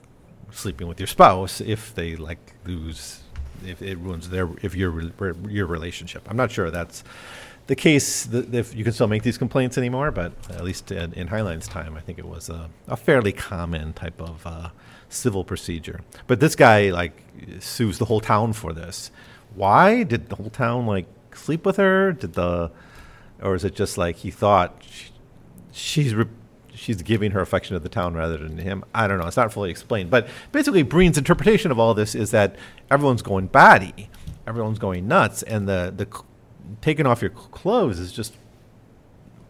sleeping 0.51 0.87
with 0.87 0.99
your 0.99 1.07
spouse 1.07 1.59
if 1.61 1.93
they 1.95 2.15
like 2.15 2.53
lose 2.65 3.21
if 3.65 3.81
it 3.81 3.97
ruins 3.97 4.29
their 4.29 4.49
if 4.61 4.75
your 4.75 5.11
your 5.47 5.67
relationship. 5.67 6.27
I'm 6.29 6.37
not 6.37 6.51
sure 6.51 6.71
that's 6.71 7.03
the 7.67 7.75
case 7.75 8.25
that 8.25 8.53
if 8.53 8.75
you 8.75 8.83
can 8.83 8.93
still 8.93 9.07
make 9.07 9.23
these 9.23 9.37
complaints 9.37 9.77
anymore, 9.77 10.11
but 10.11 10.33
at 10.51 10.63
least 10.63 10.91
in, 10.91 11.13
in 11.13 11.27
Heinlein's 11.27 11.67
time, 11.67 11.95
I 11.97 11.99
think 11.99 12.19
it 12.19 12.25
was 12.25 12.47
a, 12.49 12.69
a 12.87 12.95
fairly 12.95 13.31
common 13.31 13.93
type 13.93 14.21
of 14.21 14.45
uh, 14.45 14.69
civil 15.09 15.43
procedure. 15.43 16.01
But 16.27 16.39
this 16.39 16.55
guy 16.55 16.91
like 16.91 17.23
sues 17.59 17.97
the 17.97 18.05
whole 18.05 18.21
town 18.21 18.53
for 18.53 18.73
this. 18.73 19.11
Why 19.55 20.03
did 20.03 20.29
the 20.29 20.35
whole 20.35 20.49
town 20.49 20.85
like 20.85 21.07
sleep 21.33 21.65
with 21.65 21.77
her? 21.77 22.11
Did 22.11 22.33
the 22.33 22.71
or 23.41 23.55
is 23.55 23.63
it 23.63 23.75
just 23.75 23.97
like 23.97 24.17
he 24.17 24.31
thought 24.31 24.81
she, 24.87 25.11
she's 25.71 26.15
re- 26.15 26.25
she's 26.75 27.01
giving 27.01 27.31
her 27.31 27.41
affection 27.41 27.73
to 27.75 27.79
the 27.79 27.89
town 27.89 28.13
rather 28.13 28.37
than 28.37 28.57
him. 28.57 28.83
I 28.93 29.07
don't 29.07 29.19
know. 29.19 29.27
It's 29.27 29.37
not 29.37 29.51
fully 29.51 29.69
explained. 29.69 30.09
But 30.09 30.27
basically, 30.51 30.83
Breen's 30.83 31.17
interpretation 31.17 31.71
of 31.71 31.79
all 31.79 31.93
this 31.93 32.15
is 32.15 32.31
that 32.31 32.55
everyone's 32.91 33.21
going 33.21 33.47
batty, 33.47 34.09
everyone's 34.45 34.79
going 34.79 35.07
nuts, 35.07 35.43
and 35.43 35.67
the 35.67 35.93
the 35.95 36.07
taking 36.81 37.05
off 37.05 37.21
your 37.21 37.31
clothes 37.31 37.99
is 37.99 38.11
just 38.11 38.33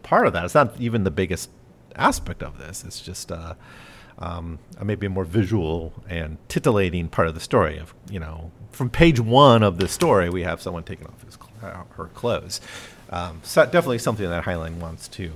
part 0.02 0.26
of 0.26 0.32
that. 0.32 0.44
It's 0.44 0.54
not 0.54 0.80
even 0.80 1.04
the 1.04 1.10
biggest 1.10 1.50
aspect 1.96 2.42
of 2.42 2.58
this. 2.58 2.84
It's 2.84 3.00
just 3.00 3.32
uh, 3.32 3.54
um, 4.18 4.58
maybe 4.82 5.06
a 5.06 5.10
more 5.10 5.24
visual 5.24 5.92
and 6.08 6.38
titillating 6.48 7.08
part 7.08 7.28
of 7.28 7.34
the 7.34 7.40
story. 7.40 7.78
Of 7.78 7.94
you 8.10 8.20
know, 8.20 8.52
from 8.70 8.90
page 8.90 9.20
one 9.20 9.62
of 9.62 9.78
the 9.78 9.88
story, 9.88 10.30
we 10.30 10.42
have 10.42 10.62
someone 10.62 10.84
taking 10.84 11.06
off 11.06 11.22
his 11.24 11.36
her 11.60 12.06
clothes. 12.14 12.60
Um, 13.10 13.40
so 13.42 13.64
definitely 13.64 13.98
something 13.98 14.28
that 14.28 14.44
Heinlein 14.44 14.78
wants 14.78 15.08
to 15.08 15.32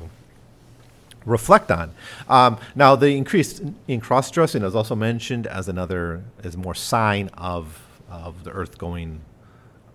reflect 1.24 1.70
on. 1.70 1.92
Um, 2.28 2.58
now, 2.74 2.96
the 2.96 3.16
increase 3.16 3.60
in 3.88 4.00
cross 4.00 4.30
dressing 4.30 4.62
is 4.62 4.74
also 4.74 4.94
mentioned 4.94 5.46
as 5.46 5.68
another, 5.68 6.24
as 6.42 6.56
more 6.56 6.74
sign 6.74 7.28
of 7.34 7.86
of 8.08 8.42
the 8.42 8.50
Earth 8.50 8.76
going 8.76 9.20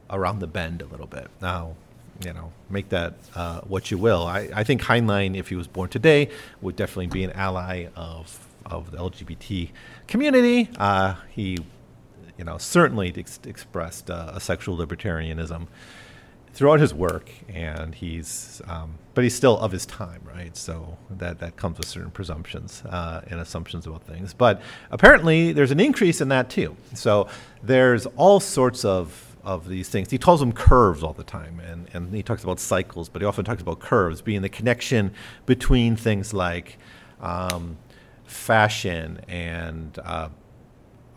around 0.10 0.39
the 0.39 0.48
bend 0.48 0.82
a 0.82 0.86
little 0.86 1.08
bit. 1.08 1.27
Now, 1.41 1.75
you 2.24 2.32
know, 2.32 2.53
make 2.70 2.89
that 2.89 3.15
uh, 3.36 3.62
what 3.62 3.91
you 3.91 3.98
will. 3.98 4.25
I, 4.25 4.50
I 4.53 4.63
think 4.63 4.84
Heinlein, 4.84 5.36
if 5.36 5.50
he 5.50 5.55
was 5.55 5.67
born 5.67 5.89
today, 5.89 6.29
would 6.62 6.75
definitely 6.75 7.08
be 7.08 7.24
an 7.24 7.32
ally 7.32 7.88
of 7.96 8.39
of 8.65 8.91
the 8.91 8.98
LGBT 8.98 9.70
community. 10.08 10.70
Uh, 10.77 11.15
he, 11.29 11.58
you 12.38 12.44
know, 12.44 12.58
certainly 12.58 13.13
ex- 13.15 13.39
expressed 13.46 14.10
uh, 14.10 14.32
a 14.34 14.39
sexual 14.39 14.75
libertarianism 14.77 15.67
throughout 16.55 16.79
his 16.79 16.93
work, 16.93 17.29
and 17.50 17.93
he's 17.93 18.62
um, 18.67 18.95
but 19.13 19.24
he's 19.24 19.35
still 19.35 19.59
of 19.59 19.71
his 19.71 19.85
time, 19.85 20.21
right? 20.24 20.55
So 20.57 20.97
that 21.12 21.39
that 21.39 21.57
comes 21.57 21.77
with 21.77 21.88
certain 21.88 22.12
presumptions 22.12 22.81
uh, 22.89 23.21
and 23.27 23.39
assumptions 23.39 23.85
about 23.85 24.03
things. 24.03 24.33
But 24.33 24.62
apparently, 24.89 25.51
there's 25.51 25.71
an 25.71 25.79
increase 25.79 26.21
in 26.21 26.29
that 26.29 26.50
too. 26.50 26.75
So 26.93 27.27
there's 27.62 28.05
all 28.17 28.39
sorts 28.39 28.83
of 28.85 29.35
of 29.43 29.67
these 29.67 29.89
things. 29.89 30.09
He 30.09 30.17
calls 30.17 30.39
them 30.39 30.53
curves 30.53 31.03
all 31.03 31.13
the 31.13 31.24
time, 31.25 31.59
and 31.59 31.88
and 31.93 32.13
he 32.13 32.24
talks 32.24 32.43
about 32.43 32.59
cycles, 32.59 33.09
but 33.09 33.21
he 33.21 33.27
often 33.27 33.43
talks 33.45 33.62
about 33.62 33.79
curves 33.79 34.21
being 34.21 34.41
the 34.41 34.50
connection 34.50 35.12
between 35.45 35.97
things 35.97 36.33
like 36.33 36.79
um, 37.19 37.77
fashion 38.24 39.19
and 39.27 40.00
uh, 40.03 40.29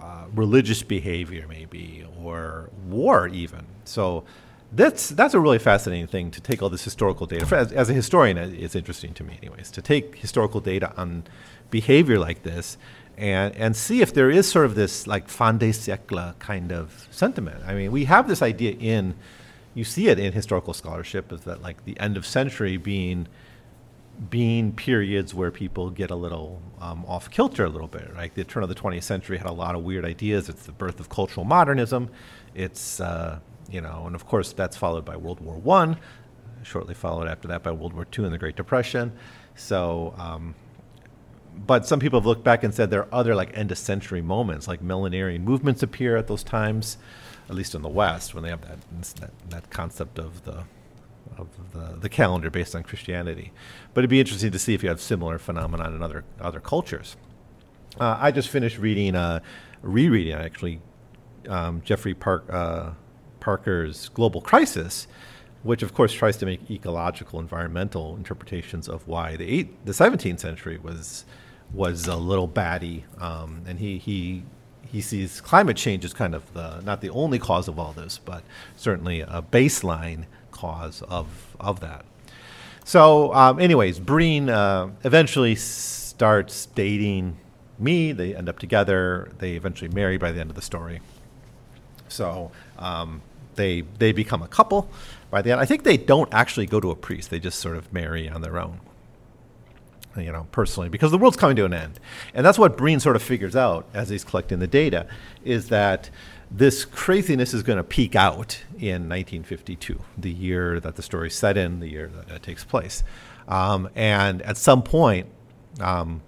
uh, 0.01 0.25
religious 0.35 0.83
behavior, 0.83 1.47
maybe, 1.49 2.05
or 2.21 2.71
war, 2.89 3.29
even. 3.29 3.65
So 3.85 4.25
that's 4.73 5.09
that's 5.11 5.35
a 5.35 5.41
really 5.41 5.59
fascinating 5.59 6.07
thing 6.07 6.31
to 6.31 6.41
take 6.41 6.63
all 6.63 6.69
this 6.69 6.85
historical 6.85 7.27
data. 7.27 7.57
As, 7.57 7.73
as, 7.73 7.91
a 7.91 7.95
historian, 7.95 8.37
it's 8.37 8.75
interesting 8.75 9.15
to 9.15 9.25
me, 9.25 9.39
anyways, 9.43 9.71
to 9.73 9.83
take 9.83 10.17
historical 10.17 10.61
data 10.61 10.93
on 10.97 11.25
behavior 11.71 12.19
like 12.19 12.43
this 12.43 12.77
and 13.17 13.55
and 13.57 13.77
see 13.77 14.01
if 14.01 14.13
there 14.15 14.31
is 14.31 14.51
sort 14.51 14.67
of 14.67 14.75
this 14.75 15.07
like 15.07 15.29
fin 15.29 15.59
de 15.59 15.71
siècle 15.71 16.39
kind 16.39 16.71
of 16.71 17.09
sentiment. 17.11 17.63
I 17.67 17.75
mean, 17.75 17.93
we 17.93 18.05
have 18.05 18.29
this 18.29 18.43
idea 18.43 18.73
in 18.73 19.15
you 19.75 19.85
see 19.85 20.09
it 20.09 20.19
in 20.19 20.33
historical 20.33 20.75
scholarship 20.75 21.33
is 21.33 21.43
that 21.43 21.63
like 21.63 21.85
the 21.85 21.99
end 21.99 22.17
of 22.17 22.27
century 22.27 22.77
being 22.77 23.27
being 24.31 24.73
periods 24.73 25.33
where 25.33 25.51
people 25.51 25.91
get 25.91 26.11
a 26.11 26.17
little 26.17 26.61
um, 26.81 27.05
off 27.07 27.31
kilter 27.31 27.65
a 27.65 27.69
little 27.69 27.89
bit. 27.89 28.13
Right, 28.15 28.35
the 28.35 28.45
turn 28.45 28.63
of 28.63 28.69
the 28.69 28.75
20th 28.75 29.05
century 29.05 29.39
had 29.39 29.47
a 29.47 29.53
lot 29.53 29.75
of 29.75 29.83
weird 29.83 30.05
ideas. 30.05 30.49
It's 30.49 30.67
the 30.67 30.73
birth 30.73 31.01
of 31.01 31.09
cultural 31.09 31.45
modernism. 31.45 32.11
It's 32.55 33.01
uh, 33.01 33.39
you 33.71 33.81
know, 33.81 34.05
and 34.07 34.15
of 34.15 34.27
course 34.27 34.53
that's 34.53 34.77
followed 34.77 35.05
by 35.05 35.17
World 35.17 35.41
War 35.41 35.57
One, 35.57 35.99
shortly 36.63 36.95
followed 36.95 37.29
after 37.29 37.49
that 37.49 37.63
by 37.63 37.73
World 37.73 37.93
War 37.93 38.05
Two 38.05 38.25
and 38.25 38.33
the 38.33 38.39
Great 38.39 38.57
Depression. 38.57 39.13
So, 39.55 40.15
um, 40.19 40.55
but 41.67 41.87
some 41.87 42.01
people 42.01 42.21
have 42.21 42.27
looked 42.27 42.45
back 42.45 42.63
and 42.63 42.73
said 42.73 42.91
there 42.91 43.03
are 43.03 43.15
other 43.15 43.35
like 43.35 43.57
end 43.57 43.73
of 43.73 43.79
century 43.79 44.23
moments, 44.23 44.69
like 44.69 44.83
millenarian 44.83 45.43
movements 45.43 45.83
appear 45.83 46.17
at 46.17 46.27
those 46.29 46.45
times, 46.45 46.99
at 47.49 47.55
least 47.55 47.75
in 47.75 47.83
the 47.83 47.89
West, 47.89 48.35
when 48.35 48.43
they 48.45 48.51
have 48.51 48.63
that 48.63 48.79
that, 49.21 49.31
that 49.51 49.71
concept 49.71 50.19
of 50.19 50.45
the 50.45 50.65
of 51.37 51.49
the, 51.73 51.99
the 52.01 52.09
calendar 52.09 52.51
based 52.51 52.75
on 52.75 52.83
Christianity. 52.83 53.53
But 53.93 54.01
it'd 54.01 54.11
be 54.11 54.21
interesting 54.21 54.51
to 54.51 54.59
see 54.59 54.75
if 54.75 54.83
you 54.83 54.89
have 54.89 55.01
similar 55.01 55.39
phenomenon 55.39 55.95
in 55.95 56.03
other 56.03 56.25
other 56.41 56.61
cultures. 56.61 57.17
Uh, 57.99 58.17
I 58.21 58.31
just 58.31 58.49
finished 58.49 58.79
reading, 58.79 59.17
uh, 59.17 59.41
rereading 59.83 60.35
actually, 60.35 60.81
um, 61.49 61.83
Geoffrey 61.83 62.15
Park. 62.15 62.45
Uh, 62.49 62.91
Parker's 63.41 64.09
Global 64.11 64.41
Crisis, 64.41 65.07
which 65.63 65.83
of 65.83 65.95
course 65.95 66.13
tries 66.13 66.37
to 66.39 66.47
make 66.47 66.71
ecological, 66.71 67.41
environmental 67.41 68.17
interpretations 68.17 68.89
of 68.89 69.07
why 69.07 69.37
the 69.37 69.49
eight, 69.49 69.85
the 69.87 69.93
17th 69.93 70.41
century 70.41 70.79
was 70.79 71.25
was 71.73 72.07
a 72.07 72.17
little 72.17 72.47
batty, 72.47 73.05
um, 73.19 73.63
and 73.67 73.79
he 73.79 73.99
he 73.99 74.43
he 74.91 75.01
sees 75.01 75.41
climate 75.41 75.77
change 75.77 76.05
as 76.05 76.15
kind 76.15 76.35
of 76.35 76.53
the 76.55 76.81
not 76.81 77.01
the 77.01 77.11
only 77.11 77.39
cause 77.39 77.69
of 77.69 77.79
all 77.79 77.93
this, 77.93 78.19
but 78.19 78.43
certainly 78.77 79.21
a 79.21 79.43
baseline 79.43 80.25
cause 80.51 81.03
of 81.03 81.57
of 81.61 81.81
that. 81.81 82.05
So, 82.85 83.35
um, 83.35 83.61
anyways, 83.61 83.99
Breen 84.01 84.49
uh, 84.49 84.91
eventually 85.05 85.55
starts 85.57 86.67
dating 86.67 87.37
me. 87.79 88.13
They 88.13 88.35
end 88.35 88.49
up 88.49 88.59
together. 88.59 89.31
They 89.39 89.53
eventually 89.53 89.91
marry 89.91 90.17
by 90.17 90.33
the 90.33 90.41
end 90.41 90.49
of 90.49 90.57
the 90.57 90.63
story. 90.63 91.01
So, 92.09 92.51
um, 92.79 93.23
they 93.59 93.83
they 93.99 94.13
become 94.13 94.43
a 94.43 94.49
couple 94.49 94.89
by 95.31 95.43
the 95.43 95.53
end. 95.53 95.61
I 95.61 95.67
think 95.67 95.83
they 95.83 95.99
don't 95.99 96.33
actually 96.33 96.65
go 96.65 96.81
to 96.81 96.91
a 96.91 96.97
priest; 96.97 97.29
they 97.29 97.39
just 97.39 97.59
sort 97.59 97.77
of 97.77 97.93
marry 97.93 98.27
on 98.27 98.41
their 98.41 98.59
own. 98.59 98.81
You 100.17 100.33
know, 100.33 100.47
personally, 100.51 100.89
because 100.89 101.11
the 101.11 101.19
world's 101.19 101.37
coming 101.37 101.55
to 101.57 101.67
an 101.67 101.75
end, 101.75 102.01
and 102.33 102.47
that's 102.47 102.59
what 102.59 102.77
Breen 102.77 102.99
sort 102.99 103.15
of 103.15 103.23
figures 103.23 103.55
out 103.55 103.87
as 103.93 104.09
he's 104.09 104.25
collecting 104.25 104.59
the 104.59 104.67
data, 104.67 105.07
is 105.45 105.69
that 105.69 106.09
this 106.51 106.85
craziness 106.85 107.53
is 107.53 107.63
going 107.63 107.77
to 107.77 107.85
peak 107.85 108.17
out 108.17 108.65
in 108.79 109.09
1952, 109.09 110.01
the 110.17 110.31
year 110.31 110.81
that 110.81 110.97
the 110.97 111.03
story's 111.03 111.35
set 111.35 111.57
in, 111.57 111.81
the 111.81 111.89
year 111.89 112.09
that 112.09 112.37
it 112.37 112.43
takes 112.43 112.65
place, 112.65 113.05
um, 113.47 113.89
and 113.95 114.41
at 114.43 114.57
some 114.57 114.83
point, 114.83 115.29
um, 115.81 116.23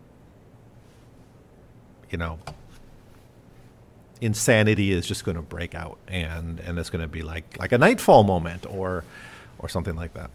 you 2.10 2.18
know, 2.18 2.38
insanity 4.20 4.92
is 4.92 5.06
just 5.06 5.24
going 5.24 5.36
to 5.36 5.42
break 5.42 5.74
out 5.74 5.98
and 6.06 6.60
and 6.60 6.78
it's 6.78 6.90
going 6.90 7.02
to 7.02 7.08
be 7.08 7.22
like 7.22 7.56
like 7.58 7.72
a 7.72 7.78
nightfall 7.78 8.22
moment 8.22 8.66
or 8.68 9.04
or 9.58 9.68
something 9.68 9.96
like 9.96 10.14
that. 10.14 10.30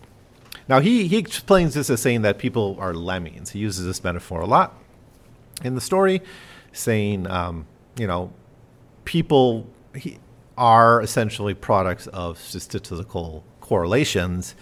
Now 0.68 0.80
he 0.80 1.08
he 1.08 1.18
explains 1.18 1.74
this 1.74 1.90
as 1.90 2.02
saying 2.02 2.24
that 2.24 2.38
people 2.38 2.78
are 2.80 2.94
lemmings. 2.94 3.52
He 3.52 3.60
uses 3.60 3.86
this 3.86 4.04
metaphor 4.04 4.42
a 4.42 4.48
lot 4.48 4.76
in 5.64 5.76
the 5.76 5.82
story 5.82 6.22
saying 6.72 7.28
um, 7.28 7.66
you 7.98 8.08
know 8.08 8.32
people 9.06 9.68
he, 9.96 10.18
are 10.58 11.02
essentially 11.02 11.54
products 11.54 12.08
of 12.08 12.40
statistical 12.40 13.44
correlations 13.62 14.56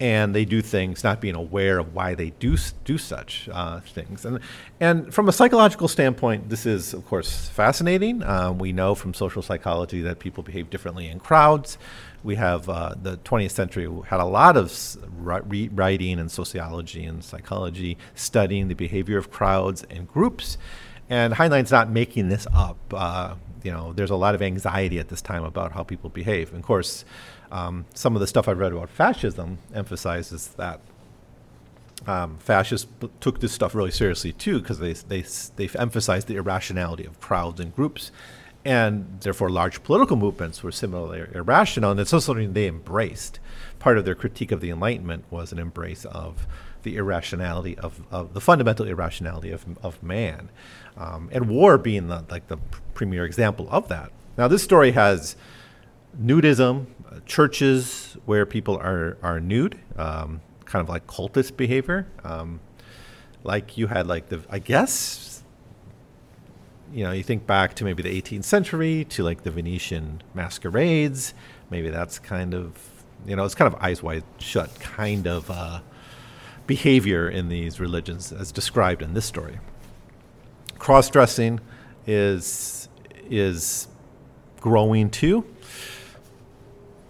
and 0.00 0.34
they 0.34 0.44
do 0.44 0.60
things 0.60 1.04
not 1.04 1.20
being 1.20 1.36
aware 1.36 1.78
of 1.78 1.94
why 1.94 2.14
they 2.14 2.30
do 2.30 2.56
do 2.84 2.98
such 2.98 3.48
uh, 3.52 3.80
things. 3.80 4.24
And 4.24 4.40
and 4.80 5.14
from 5.14 5.28
a 5.28 5.32
psychological 5.32 5.88
standpoint, 5.88 6.48
this 6.48 6.66
is 6.66 6.94
of 6.94 7.06
course 7.06 7.48
fascinating. 7.48 8.22
Um, 8.24 8.58
we 8.58 8.72
know 8.72 8.94
from 8.94 9.14
social 9.14 9.42
psychology 9.42 10.02
that 10.02 10.18
people 10.18 10.42
behave 10.42 10.70
differently 10.70 11.08
in 11.08 11.20
crowds. 11.20 11.78
We 12.24 12.36
have 12.36 12.68
uh, 12.68 12.94
the 13.00 13.18
20th 13.18 13.50
century 13.50 13.88
had 14.06 14.18
a 14.18 14.24
lot 14.24 14.56
of 14.56 14.72
writing 15.18 16.18
and 16.18 16.30
sociology 16.30 17.04
and 17.04 17.22
psychology 17.22 17.98
studying 18.14 18.68
the 18.68 18.74
behavior 18.74 19.18
of 19.18 19.30
crowds 19.30 19.84
and 19.90 20.08
groups. 20.08 20.56
And 21.08 21.34
Heinlein's 21.34 21.70
not 21.70 21.90
making 21.90 22.28
this 22.28 22.46
up. 22.54 22.78
Uh, 22.92 23.34
you 23.62 23.70
know, 23.70 23.92
there's 23.92 24.10
a 24.10 24.16
lot 24.16 24.34
of 24.34 24.42
anxiety 24.42 24.98
at 24.98 25.08
this 25.08 25.22
time 25.22 25.44
about 25.44 25.72
how 25.72 25.82
people 25.82 26.10
behave. 26.10 26.50
And 26.50 26.58
of 26.58 26.64
course, 26.64 27.04
um, 27.50 27.86
some 27.94 28.14
of 28.14 28.20
the 28.20 28.26
stuff 28.26 28.48
I've 28.48 28.58
read 28.58 28.72
about 28.72 28.90
fascism 28.90 29.58
emphasizes 29.74 30.48
that 30.48 30.80
um, 32.06 32.36
fascists 32.38 32.86
b- 32.86 33.10
took 33.20 33.40
this 33.40 33.52
stuff 33.52 33.74
really 33.74 33.90
seriously 33.90 34.32
too, 34.32 34.60
because 34.60 34.78
they 34.78 34.92
they 34.92 35.24
they've 35.56 35.76
emphasized 35.76 36.28
the 36.28 36.36
irrationality 36.36 37.06
of 37.06 37.20
crowds 37.20 37.60
and 37.60 37.74
groups, 37.74 38.10
and 38.64 39.20
therefore 39.20 39.48
large 39.48 39.82
political 39.82 40.16
movements 40.16 40.62
were 40.62 40.72
similarly 40.72 41.24
irrational, 41.34 41.90
and 41.90 42.00
it's 42.00 42.12
also 42.12 42.32
something 42.32 42.52
they 42.52 42.66
embraced. 42.66 43.40
Part 43.78 43.98
of 43.98 44.04
their 44.04 44.14
critique 44.14 44.52
of 44.52 44.60
the 44.60 44.70
Enlightenment 44.70 45.24
was 45.30 45.52
an 45.52 45.58
embrace 45.58 46.04
of 46.06 46.46
the 46.82 46.96
irrationality 46.96 47.78
of, 47.78 48.02
of 48.10 48.34
the 48.34 48.40
fundamental 48.40 48.86
irrationality 48.86 49.50
of, 49.50 49.64
of 49.82 50.02
man, 50.02 50.50
um, 50.96 51.28
and 51.32 51.48
war 51.48 51.78
being 51.78 52.08
the, 52.08 52.24
like 52.30 52.48
the 52.48 52.58
premier 52.94 53.24
example 53.24 53.68
of 53.70 53.88
that. 53.88 54.12
Now, 54.36 54.48
this 54.48 54.62
story 54.62 54.92
has 54.92 55.36
nudism, 56.20 56.86
uh, 57.10 57.20
churches 57.26 58.16
where 58.24 58.46
people 58.46 58.76
are 58.76 59.16
are 59.22 59.40
nude. 59.40 59.78
Um, 59.96 60.40
kind 60.64 60.82
of 60.82 60.88
like 60.88 61.06
cultist 61.06 61.56
behavior. 61.56 62.06
Um, 62.24 62.60
like 63.44 63.78
you 63.78 63.86
had 63.86 64.06
like 64.06 64.28
the 64.28 64.42
I 64.50 64.58
guess 64.58 65.42
you 66.92 67.04
know 67.04 67.12
you 67.12 67.22
think 67.22 67.46
back 67.46 67.74
to 67.74 67.84
maybe 67.84 68.02
the 68.02 68.22
18th 68.22 68.44
century 68.44 69.04
to 69.10 69.22
like 69.22 69.42
the 69.42 69.50
Venetian 69.50 70.22
masquerades. 70.34 71.34
Maybe 71.70 71.90
that's 71.90 72.18
kind 72.18 72.54
of 72.54 72.72
you 73.26 73.36
know 73.36 73.44
it's 73.44 73.54
kind 73.54 73.72
of 73.72 73.80
eyes 73.80 74.02
wide 74.02 74.24
shut 74.38 74.80
kind 74.80 75.26
of 75.26 75.50
uh, 75.50 75.80
behavior 76.66 77.28
in 77.28 77.48
these 77.48 77.78
religions 77.78 78.32
as 78.32 78.50
described 78.50 79.02
in 79.02 79.14
this 79.14 79.26
story. 79.26 79.58
Cross 80.78 81.10
dressing 81.10 81.60
is 82.06 82.88
is 83.30 83.88
growing 84.60 85.10
too 85.10 85.44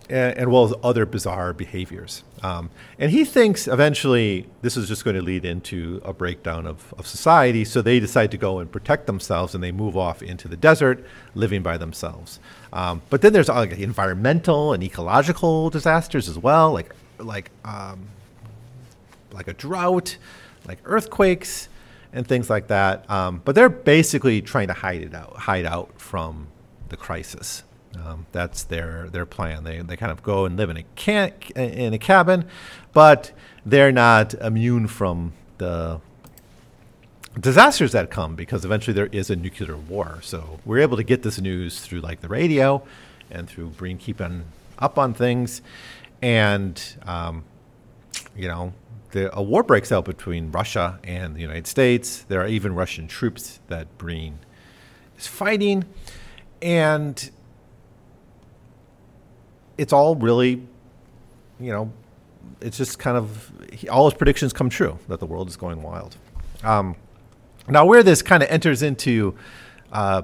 and, 0.09 0.37
and 0.39 0.53
well 0.53 0.65
as 0.65 0.75
other 0.83 1.07
bizarre 1.07 1.53
behaviors. 1.53 2.23
Um, 2.43 2.71
and 2.99 3.11
he 3.11 3.25
thinks 3.25 3.67
eventually 3.67 4.47
this 4.61 4.77
is 4.77 4.87
just 4.89 5.05
going 5.05 5.17
to 5.17 5.23
lead 5.23 5.45
into 5.45 6.01
a 6.05 6.13
breakdown 6.13 6.67
of, 6.67 6.93
of 6.99 7.07
society. 7.07 7.65
So 7.65 7.81
they 7.81 8.01
decide 8.01 8.31
to 8.33 8.37
go 8.37 8.59
and 8.59 8.71
protect 8.71 9.07
themselves 9.07 9.55
and 9.55 9.65
they 9.65 9.73
move 9.73 9.97
off 9.97 10.23
into 10.23 10.47
the 10.47 10.57
desert, 10.57 11.05
living 11.35 11.63
by 11.63 11.79
themselves. 11.79 12.41
Um, 12.73 13.03
but 13.09 13.23
then 13.23 13.33
there's 13.33 13.49
like 13.49 13.73
environmental 13.73 14.73
and 14.73 14.83
ecological 14.83 15.71
disasters 15.71 16.29
as 16.29 16.39
well, 16.39 16.73
like 16.73 16.95
like 17.19 17.51
um, 17.65 18.09
like 19.33 19.49
a 19.49 19.55
drought, 19.55 20.17
like 20.67 20.79
earthquakes, 20.85 21.69
and 22.15 22.27
things 22.27 22.49
like 22.49 22.69
that. 22.69 23.11
Um, 23.11 23.43
but 23.45 23.55
they're 23.55 23.69
basically 23.69 24.41
trying 24.41 24.69
to 24.69 24.73
hide 24.73 25.03
it 25.03 25.15
out, 25.15 25.37
hide 25.37 25.67
out 25.67 26.01
from 26.01 26.47
the 26.89 26.97
crisis. 26.97 27.65
Um, 28.03 28.27
that's 28.33 28.63
their 28.65 29.09
their 29.11 29.27
plan. 29.27 29.65
They 29.65 29.79
they 29.81 29.97
kind 29.97 30.11
of 30.11 30.23
go 30.23 30.47
and 30.47 30.57
live 30.57 30.71
in 30.71 30.79
a 30.79 30.85
can 30.97 31.33
in 31.55 31.93
a 31.93 31.99
cabin, 31.99 32.47
but 32.93 33.33
they're 33.67 33.93
not 33.93 34.35
immune 34.35 34.89
from 34.89 35.33
the 35.59 36.01
disasters 37.39 37.93
that 37.93 38.11
come 38.11 38.35
because 38.35 38.65
eventually 38.65 38.95
there 38.95 39.07
is 39.07 39.31
a 39.31 39.37
nuclear 39.37 39.77
war. 39.77 40.19
So 40.23 40.61
we're 40.65 40.81
able 40.81 40.97
to 40.97 41.05
get 41.05 41.23
this 41.23 41.41
news 41.41 41.81
through 41.81 42.01
like 42.01 42.21
the 42.21 42.29
radio 42.29 42.83
and 43.31 43.49
through 43.49 43.71
being 43.81 43.99
keeping 43.99 44.45
up 44.79 44.99
on 44.99 45.15
things, 45.15 45.63
and 46.21 46.81
um, 47.07 47.45
you 48.37 48.49
know. 48.49 48.73
The, 49.11 49.37
a 49.37 49.41
war 49.41 49.63
breaks 49.63 49.93
out 49.93 50.05
between 50.05 50.51
Russia 50.51 50.99
and 51.05 51.37
the 51.37 51.41
United 51.41 51.69
States. 51.69 52.25
There 52.25 52.41
are 52.41 52.49
even 52.49 52.75
Russian 52.75 53.07
troops 53.07 53.61
that 53.69 53.97
Breen 53.97 54.41
is 55.17 55.29
fighting. 55.29 55.85
And 56.61 57.31
it's 59.79 59.93
all 59.93 60.17
really, 60.17 60.67
you 61.61 61.71
know, 61.71 61.93
it's 62.61 62.77
just 62.77 62.99
kind 62.99 63.17
of 63.17 63.53
he, 63.73 63.89
all 63.89 64.09
his 64.09 64.17
predictions 64.17 64.53
come 64.53 64.69
true 64.69 64.99
that 65.09 65.21
the 65.21 65.27
world 65.27 65.49
is 65.49 65.57
going 65.57 65.83
wild. 65.83 66.17
Um, 66.63 66.97
now, 67.69 67.87
where 67.87 68.03
this 68.03 68.23
kind 68.23 68.43
of 68.43 68.49
enters 68.51 68.83
into 68.83 69.37
uh, 69.93 70.23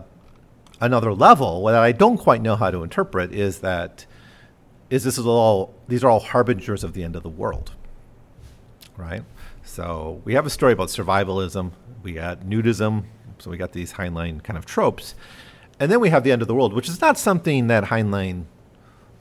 another 0.80 1.12
level, 1.12 1.62
what 1.62 1.74
I 1.74 1.92
don't 1.92 2.18
quite 2.18 2.42
know 2.42 2.56
how 2.56 2.70
to 2.70 2.82
interpret 2.82 3.32
is 3.32 3.60
that 3.60 4.06
is 4.88 5.04
this 5.04 5.18
is 5.18 5.26
all 5.26 5.74
these 5.88 6.04
are 6.04 6.10
all 6.10 6.20
harbingers 6.20 6.84
of 6.84 6.92
the 6.92 7.02
end 7.02 7.16
of 7.16 7.22
the 7.22 7.28
world, 7.30 7.72
right? 9.00 9.24
So 9.64 10.20
we 10.24 10.34
have 10.34 10.46
a 10.46 10.50
story 10.50 10.72
about 10.72 10.88
survivalism. 10.88 11.72
We 12.02 12.12
got 12.12 12.40
nudism. 12.40 13.04
So 13.38 13.50
we 13.50 13.56
got 13.56 13.72
these 13.72 13.94
Heinlein 13.94 14.42
kind 14.42 14.58
of 14.58 14.66
tropes, 14.66 15.14
and 15.78 15.90
then 15.90 15.98
we 16.00 16.10
have 16.10 16.24
the 16.24 16.32
end 16.32 16.42
of 16.42 16.48
the 16.48 16.54
world, 16.54 16.74
which 16.74 16.88
is 16.88 17.00
not 17.00 17.16
something 17.18 17.68
that 17.68 17.84
Heinlein 17.84 18.44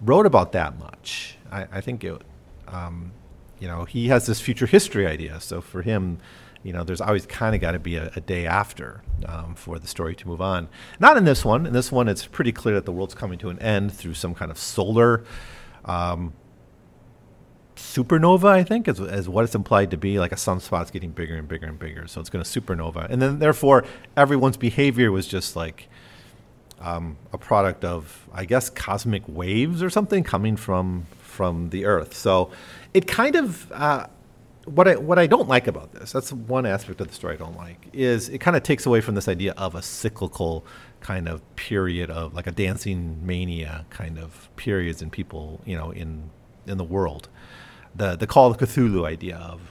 wrote 0.01 0.25
about 0.25 0.51
that 0.51 0.77
much. 0.77 1.37
I, 1.49 1.67
I 1.71 1.81
think 1.81 2.03
it, 2.03 2.21
um, 2.67 3.13
you 3.59 3.67
know, 3.67 3.85
he 3.85 4.09
has 4.09 4.25
this 4.25 4.41
future 4.41 4.65
history 4.65 5.07
idea. 5.07 5.39
So 5.39 5.61
for 5.61 5.81
him, 5.81 6.19
you 6.63 6.73
know, 6.73 6.83
there's 6.83 6.99
always 6.99 7.25
kind 7.25 7.55
of 7.55 7.61
got 7.61 7.71
to 7.71 7.79
be 7.79 7.95
a, 7.95 8.11
a, 8.15 8.19
day 8.19 8.45
after 8.45 9.01
um, 9.25 9.55
for 9.55 9.79
the 9.79 9.87
story 9.87 10.15
to 10.15 10.27
move 10.27 10.41
on. 10.41 10.67
Not 10.99 11.15
in 11.15 11.23
this 11.23 11.45
one. 11.45 11.65
In 11.65 11.71
this 11.71 11.91
one, 11.91 12.09
it's 12.09 12.25
pretty 12.25 12.51
clear 12.51 12.75
that 12.75 12.85
the 12.85 12.91
world's 12.91 13.15
coming 13.15 13.39
to 13.39 13.49
an 13.49 13.59
end 13.59 13.93
through 13.93 14.15
some 14.15 14.35
kind 14.35 14.51
of 14.51 14.57
solar 14.57 15.23
um, 15.85 16.33
supernova. 17.79 18.49
I 18.49 18.63
think 18.63 18.87
is, 18.87 18.99
is 18.99 19.27
what 19.29 19.43
it's 19.43 19.55
implied 19.55 19.91
to 19.91 19.97
be. 19.97 20.19
Like 20.19 20.31
a 20.31 20.35
sunspot's 20.35 20.91
getting 20.91 21.11
bigger 21.11 21.35
and 21.35 21.47
bigger 21.47 21.67
and 21.67 21.79
bigger, 21.79 22.07
so 22.07 22.21
it's 22.21 22.29
going 22.29 22.43
to 22.43 22.61
supernova, 22.61 23.09
and 23.09 23.21
then 23.21 23.39
therefore 23.39 23.85
everyone's 24.15 24.57
behavior 24.57 25.11
was 25.11 25.27
just 25.27 25.55
like 25.55 25.87
um, 26.79 27.17
a 27.33 27.37
product 27.37 27.83
of, 27.83 28.27
I 28.33 28.45
guess, 28.45 28.69
cosmic 28.69 29.23
waves 29.27 29.83
or 29.83 29.89
something 29.89 30.23
coming 30.23 30.55
from 30.55 31.05
from 31.19 31.69
the 31.69 31.85
Earth. 31.85 32.15
So 32.15 32.51
it 32.93 33.07
kind 33.07 33.35
of 33.35 33.71
uh, 33.71 34.07
what 34.65 34.87
I 34.87 34.95
what 34.95 35.19
I 35.19 35.27
don't 35.27 35.47
like 35.47 35.67
about 35.67 35.93
this. 35.93 36.11
That's 36.11 36.31
one 36.31 36.65
aspect 36.65 37.01
of 37.01 37.07
the 37.07 37.13
story 37.13 37.35
I 37.35 37.37
don't 37.37 37.57
like 37.57 37.87
is 37.93 38.29
it 38.29 38.39
kind 38.39 38.55
of 38.55 38.63
takes 38.63 38.85
away 38.85 39.01
from 39.01 39.15
this 39.15 39.27
idea 39.27 39.53
of 39.53 39.75
a 39.75 39.81
cyclical 39.81 40.65
kind 41.01 41.27
of 41.27 41.41
period 41.55 42.09
of 42.09 42.33
like 42.33 42.47
a 42.47 42.51
dancing 42.51 43.25
mania 43.25 43.85
kind 43.89 44.17
of 44.17 44.49
periods 44.55 45.01
in 45.01 45.09
people, 45.09 45.61
you 45.65 45.75
know, 45.75 45.91
in 45.91 46.29
in 46.67 46.77
the 46.77 46.83
world. 46.83 47.29
The 47.95 48.15
the 48.15 48.27
call 48.27 48.51
of 48.51 48.57
Cthulhu 48.57 49.05
idea 49.05 49.37
of 49.37 49.61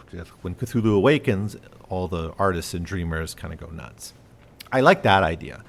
when 0.42 0.54
Cthulhu 0.54 0.96
awakens, 0.96 1.56
all 1.88 2.08
the 2.08 2.32
artists 2.38 2.74
and 2.74 2.84
dreamers 2.84 3.34
kind 3.34 3.52
of 3.52 3.60
go 3.60 3.68
nuts. 3.68 4.12
I 4.72 4.80
like 4.80 5.02
that 5.02 5.22
idea. 5.22 5.64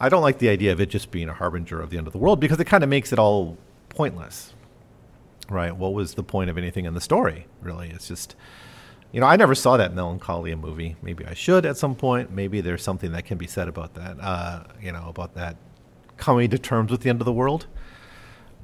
I 0.00 0.08
don't 0.08 0.22
like 0.22 0.38
the 0.38 0.48
idea 0.48 0.72
of 0.72 0.80
it 0.80 0.90
just 0.90 1.10
being 1.10 1.28
a 1.28 1.34
harbinger 1.34 1.80
of 1.80 1.90
the 1.90 1.98
end 1.98 2.06
of 2.06 2.12
the 2.12 2.18
world 2.18 2.40
because 2.40 2.60
it 2.60 2.66
kind 2.66 2.82
of 2.82 2.90
makes 2.90 3.12
it 3.12 3.18
all 3.18 3.56
pointless. 3.88 4.52
Right? 5.48 5.76
What 5.76 5.92
was 5.92 6.14
the 6.14 6.22
point 6.22 6.50
of 6.50 6.58
anything 6.58 6.84
in 6.84 6.94
the 6.94 7.00
story, 7.00 7.46
really? 7.60 7.90
It's 7.90 8.08
just, 8.08 8.34
you 9.12 9.20
know, 9.20 9.26
I 9.26 9.36
never 9.36 9.54
saw 9.54 9.76
that 9.76 9.94
Melancholia 9.94 10.56
movie. 10.56 10.96
Maybe 11.02 11.24
I 11.26 11.34
should 11.34 11.66
at 11.66 11.76
some 11.76 11.94
point. 11.94 12.30
Maybe 12.30 12.60
there's 12.60 12.82
something 12.82 13.12
that 13.12 13.24
can 13.24 13.38
be 13.38 13.46
said 13.46 13.68
about 13.68 13.94
that, 13.94 14.16
uh, 14.20 14.64
you 14.80 14.90
know, 14.90 15.06
about 15.08 15.34
that 15.34 15.56
coming 16.16 16.48
to 16.50 16.58
terms 16.58 16.90
with 16.90 17.02
the 17.02 17.10
end 17.10 17.20
of 17.20 17.24
the 17.24 17.32
world. 17.32 17.66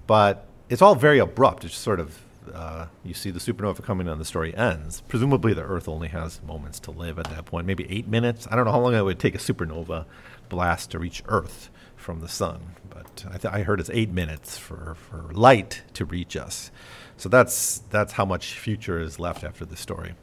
But 0.07 0.47
it's 0.69 0.81
all 0.81 0.95
very 0.95 1.19
abrupt. 1.19 1.65
It's 1.65 1.77
sort 1.77 2.01
of, 2.01 2.21
uh, 2.53 2.87
you 3.05 3.15
see 3.15 3.31
the 3.31 3.41
supernova 3.41 3.83
coming 3.83 4.09
and 4.09 4.21
the 4.21 4.25
story 4.25 4.57
ends. 4.57 5.03
Presumably 5.09 5.53
the 5.55 5.63
Earth 5.63 5.89
only 5.89 6.09
has 6.09 6.43
moments 6.43 6.81
to 6.81 6.91
live 6.91 7.19
at 7.19 7.29
that 7.31 7.45
point, 7.45 7.67
maybe 7.67 7.87
eight 7.91 8.09
minutes. 8.09 8.47
I 8.51 8.57
don't 8.57 8.65
know 8.65 8.73
how 8.73 8.81
long 8.81 8.95
it 8.95 9.03
would 9.03 9.19
take 9.19 9.35
a 9.35 9.39
supernova 9.39 10.07
blast 10.49 10.91
to 10.91 10.99
reach 10.99 11.23
Earth 11.27 11.71
from 11.97 12.21
the 12.21 12.29
sun. 12.29 12.77
But 12.89 13.25
I, 13.29 13.39
th- 13.39 13.55
I 13.55 13.63
heard 13.63 13.81
it's 13.81 13.91
eight 13.91 14.11
minutes 14.11 14.59
for, 14.59 14.97
for 14.97 15.31
light 15.33 15.83
to 15.95 16.05
reach 16.05 16.37
us. 16.37 16.71
So 17.17 17.29
that's 17.29 17.83
that's 17.91 18.15
how 18.15 18.25
much 18.25 18.55
future 18.59 18.99
is 18.99 19.21
left 19.21 19.45
after 19.45 19.65
the 19.67 19.77
story. 19.77 20.15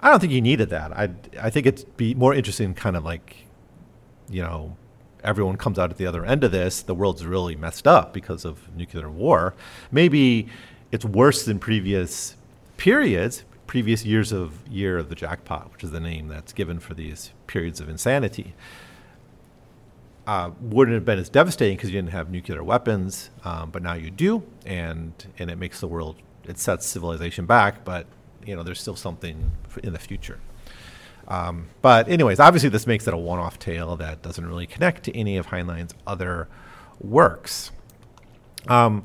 I 0.00 0.10
don't 0.10 0.20
think 0.20 0.32
you 0.32 0.42
needed 0.42 0.68
that. 0.70 0.92
I 0.92 1.10
I 1.40 1.48
think 1.48 1.66
it'd 1.66 1.96
be 1.96 2.14
more 2.14 2.34
interesting, 2.34 2.74
kind 2.74 2.96
of 2.96 3.04
like, 3.04 3.46
you 4.28 4.42
know, 4.42 4.76
everyone 5.24 5.56
comes 5.56 5.78
out 5.78 5.90
at 5.90 5.96
the 5.96 6.06
other 6.06 6.24
end 6.24 6.44
of 6.44 6.52
this. 6.52 6.82
The 6.82 6.94
world's 6.94 7.24
really 7.24 7.56
messed 7.56 7.86
up 7.86 8.12
because 8.12 8.44
of 8.44 8.74
nuclear 8.76 9.10
war. 9.10 9.54
Maybe 9.90 10.48
it's 10.94 11.04
worse 11.04 11.44
than 11.44 11.58
previous 11.58 12.36
periods, 12.76 13.44
previous 13.66 14.04
years 14.04 14.32
of 14.32 14.66
year 14.68 14.96
of 14.98 15.08
the 15.08 15.14
jackpot, 15.14 15.72
which 15.72 15.84
is 15.84 15.90
the 15.90 16.00
name 16.00 16.28
that's 16.28 16.52
given 16.52 16.78
for 16.78 16.94
these 16.94 17.32
periods 17.46 17.80
of 17.80 17.88
insanity 17.88 18.54
uh, 20.26 20.50
wouldn't 20.60 20.94
have 20.94 21.04
been 21.04 21.18
as 21.18 21.28
devastating 21.28 21.76
because 21.76 21.90
you 21.90 21.98
didn't 21.98 22.12
have 22.12 22.30
nuclear 22.30 22.62
weapons, 22.62 23.30
um, 23.44 23.70
but 23.70 23.82
now 23.82 23.94
you 23.94 24.10
do, 24.10 24.42
and 24.64 25.12
and 25.38 25.50
it 25.50 25.56
makes 25.56 25.80
the 25.80 25.88
world 25.88 26.16
it 26.44 26.58
sets 26.58 26.86
civilization 26.86 27.46
back, 27.46 27.84
but 27.84 28.06
you 28.44 28.56
know 28.56 28.62
there's 28.62 28.80
still 28.80 28.96
something 28.96 29.50
in 29.82 29.92
the 29.92 29.98
future. 29.98 30.40
Um, 31.28 31.68
but 31.80 32.08
anyways, 32.08 32.38
obviously 32.38 32.68
this 32.68 32.86
makes 32.86 33.06
it 33.06 33.14
a 33.14 33.16
one-off 33.16 33.58
tale 33.58 33.96
that 33.96 34.20
doesn't 34.22 34.46
really 34.46 34.66
connect 34.66 35.04
to 35.04 35.16
any 35.16 35.38
of 35.38 35.46
Heinlein's 35.46 35.94
other 36.06 36.48
works. 37.00 37.70
Um, 38.68 39.04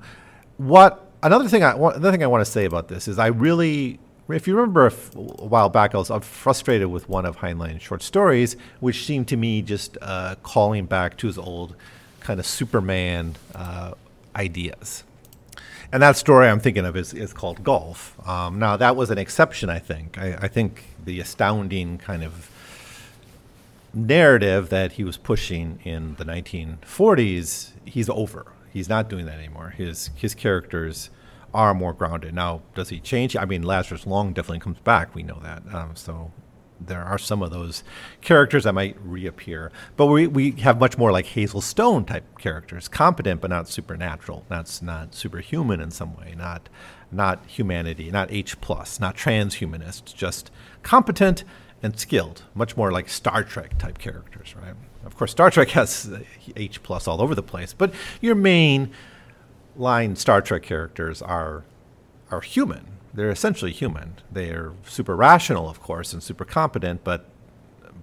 what 0.58 1.09
another 1.24 1.48
thing 1.48 1.64
I 1.64 1.76
want, 1.76 1.96
another 1.98 2.12
thing 2.12 2.24
I 2.24 2.28
want 2.28 2.46
to 2.46 2.52
say 2.52 2.66
about 2.66 2.88
this 2.88 3.08
is 3.08 3.20
I 3.20 3.28
really 3.28 4.00
if 4.36 4.48
you 4.48 4.56
remember 4.56 4.86
a, 4.86 4.92
f- 4.92 5.16
a 5.16 5.20
while 5.20 5.70
back, 5.70 5.96
I 5.96 5.98
was 5.98 6.12
frustrated 6.22 6.88
with 6.88 7.10
one 7.10 7.26
of 7.26 7.38
Heinlein's 7.38 7.82
short 7.82 8.04
stories, 8.04 8.56
which 8.80 9.06
seemed 9.06 9.28
to 9.30 9.38
me 9.38 9.62
just 9.62 9.98
uh, 10.02 10.36
calling 10.44 10.86
back 10.86 11.18
to 11.18 11.28
his 11.28 11.38
old 11.38 11.76
kind 12.20 12.40
of 12.40 12.46
Superman 12.46 13.36
uh, 13.56 13.94
ideas. 14.36 15.04
And 15.92 16.04
that 16.04 16.18
story 16.18 16.48
I'm 16.48 16.60
thinking 16.60 16.86
of 16.86 16.96
is, 16.96 17.14
is 17.14 17.34
called 17.34 17.64
Gulf. 17.64 18.16
Um, 18.28 18.60
now, 18.60 18.78
that 18.78 18.96
was 18.96 19.10
an 19.10 19.18
exception, 19.18 19.70
I 19.70 19.80
think. 19.80 20.20
I, 20.20 20.38
I 20.42 20.48
think 20.48 20.84
the 21.04 21.20
astounding 21.20 21.98
kind 21.98 22.24
of 22.24 22.52
narrative 23.94 24.70
that 24.70 24.94
he 24.94 25.04
was 25.04 25.18
pushing 25.18 25.80
in 25.84 26.16
the 26.16 26.26
1940s, 26.26 27.72
he's 27.86 28.10
over. 28.10 28.46
He's 28.72 28.90
not 28.90 29.10
doing 29.10 29.26
that 29.26 29.38
anymore. 29.40 29.74
His, 29.78 30.12
his 30.16 30.36
characters 30.36 31.10
are 31.54 31.74
more 31.74 31.94
grounded. 31.94 32.34
Now, 32.34 32.62
does 32.76 32.90
he 32.90 33.00
change? 33.00 33.36
I 33.36 33.46
mean, 33.46 33.64
Lazarus 33.64 34.06
Long 34.06 34.34
definitely 34.34 34.60
comes 34.60 34.80
back. 34.80 35.16
We 35.16 35.24
know 35.24 35.40
that. 35.42 35.64
Um, 35.74 35.96
so 35.96 36.32
there 36.80 37.04
are 37.04 37.18
some 37.18 37.42
of 37.42 37.52
those 37.52 37.84
characters 38.22 38.64
that 38.64 38.74
might 38.74 38.96
reappear. 39.04 39.72
But 39.98 40.08
we, 40.08 40.28
we 40.28 40.52
have 40.52 40.80
much 40.80 40.98
more 40.98 41.12
like 41.12 41.26
Hazel 41.26 41.62
Stone 41.62 42.06
type 42.06 42.38
characters, 42.38 42.88
competent 42.88 43.42
but 43.42 43.50
not 43.50 43.68
supernatural, 43.68 44.46
not, 44.50 44.80
not 44.82 45.14
superhuman 45.14 45.82
in 45.82 45.92
some 45.92 46.16
way, 46.16 46.36
not, 46.38 46.70
not 47.12 47.46
humanity, 47.48 48.12
not 48.12 48.32
H, 48.32 48.60
plus, 48.62 49.00
not 49.00 49.16
transhumanist, 49.18 50.14
just 50.16 50.52
competent 50.84 51.44
and 51.82 52.00
skilled, 52.00 52.44
much 52.54 52.78
more 52.78 52.92
like 52.92 53.10
Star 53.10 53.44
Trek 53.44 53.78
type 53.78 53.98
characters, 53.98 54.56
right? 54.56 54.76
Of 55.06 55.16
course, 55.16 55.32
Star 55.32 55.50
Trek 55.50 55.70
has 55.70 56.10
H 56.56 56.84
plus 56.84 57.08
all 57.08 57.22
over 57.22 57.34
the 57.34 57.44
place, 57.44 57.74
but 57.74 57.94
your 58.22 58.36
main 58.36 58.92
line 59.76 60.16
Star 60.16 60.42
Trek 60.42 60.64
characters 60.64 61.22
are 61.22 61.64
are 62.32 62.42
human. 62.42 62.86
They're 63.14 63.32
essentially 63.32 63.72
human. 63.72 64.16
They 64.32 64.52
are 64.52 64.74
super 64.86 65.16
rational, 65.16 65.70
of 65.70 65.82
course, 65.82 66.14
and 66.14 66.22
super 66.22 66.46
competent, 66.46 67.04
but 67.04 67.26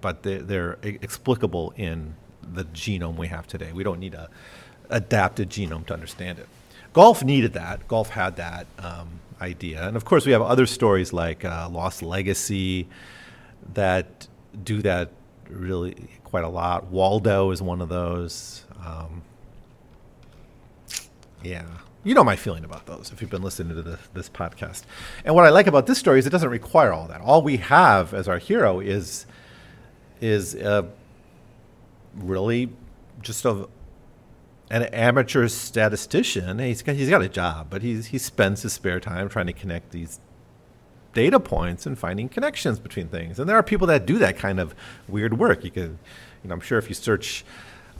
but 0.01 0.23
they, 0.23 0.37
they're 0.37 0.77
explicable 0.81 1.73
in 1.75 2.15
the 2.41 2.65
genome 2.65 3.15
we 3.15 3.27
have 3.27 3.47
today. 3.47 3.71
We 3.71 3.83
don't 3.83 3.99
need 3.99 4.13
a 4.13 4.29
adapted 4.89 5.49
genome 5.49 5.85
to 5.87 5.93
understand 5.93 6.39
it. 6.39 6.47
Gulf 6.93 7.23
needed 7.23 7.53
that. 7.53 7.87
Gulf 7.87 8.09
had 8.09 8.37
that 8.37 8.67
um, 8.79 9.19
idea, 9.39 9.87
and 9.87 9.95
of 9.95 10.05
course, 10.05 10.25
we 10.25 10.31
have 10.31 10.41
other 10.41 10.65
stories 10.65 11.13
like 11.13 11.45
uh, 11.45 11.69
Lost 11.69 12.01
Legacy 12.01 12.87
that 13.73 14.27
do 14.63 14.81
that 14.81 15.11
really 15.49 15.95
quite 16.23 16.43
a 16.43 16.49
lot. 16.49 16.85
Waldo 16.87 17.51
is 17.51 17.61
one 17.61 17.81
of 17.81 17.89
those. 17.89 18.65
Um, 18.85 19.21
yeah. 21.43 21.65
You 22.03 22.13
know 22.13 22.23
my 22.23 22.35
feeling 22.35 22.63
about 22.63 22.85
those 22.85 23.11
if 23.11 23.21
you've 23.21 23.29
been 23.29 23.41
listening 23.41 23.75
to 23.75 23.81
the, 23.81 23.99
this 24.13 24.29
podcast. 24.29 24.83
And 25.25 25.35
what 25.35 25.45
I 25.45 25.49
like 25.49 25.67
about 25.67 25.87
this 25.87 25.97
story 25.97 26.19
is 26.19 26.27
it 26.27 26.29
doesn't 26.29 26.49
require 26.49 26.93
all 26.93 27.07
that. 27.07 27.21
All 27.21 27.41
we 27.41 27.57
have 27.57 28.13
as 28.13 28.27
our 28.27 28.37
hero 28.37 28.79
is 28.79 29.25
is 30.21 30.55
uh, 30.55 30.83
really 32.15 32.69
just 33.21 33.45
a, 33.45 33.67
an 34.69 34.83
amateur 34.83 35.47
statistician. 35.47 36.59
He's 36.59 36.81
got, 36.81 36.95
he's 36.95 37.09
got 37.09 37.21
a 37.21 37.29
job, 37.29 37.67
but 37.69 37.81
he's, 37.81 38.07
he 38.07 38.17
spends 38.17 38.63
his 38.63 38.73
spare 38.73 38.99
time 38.99 39.29
trying 39.29 39.47
to 39.47 39.53
connect 39.53 39.91
these 39.91 40.19
data 41.17 41.39
points 41.39 41.87
and 41.87 41.97
finding 41.97 42.29
connections 42.29 42.77
between 42.79 43.07
things. 43.07 43.39
And 43.39 43.49
there 43.49 43.57
are 43.57 43.63
people 43.63 43.87
that 43.87 44.05
do 44.05 44.19
that 44.19 44.37
kind 44.37 44.59
of 44.59 44.75
weird 45.07 45.39
work. 45.39 45.63
You 45.63 45.71
could, 45.71 45.97
you 46.43 46.47
know, 46.47 46.53
I'm 46.53 46.61
sure 46.61 46.77
if 46.77 46.89
you 46.89 46.93
search 46.93 47.43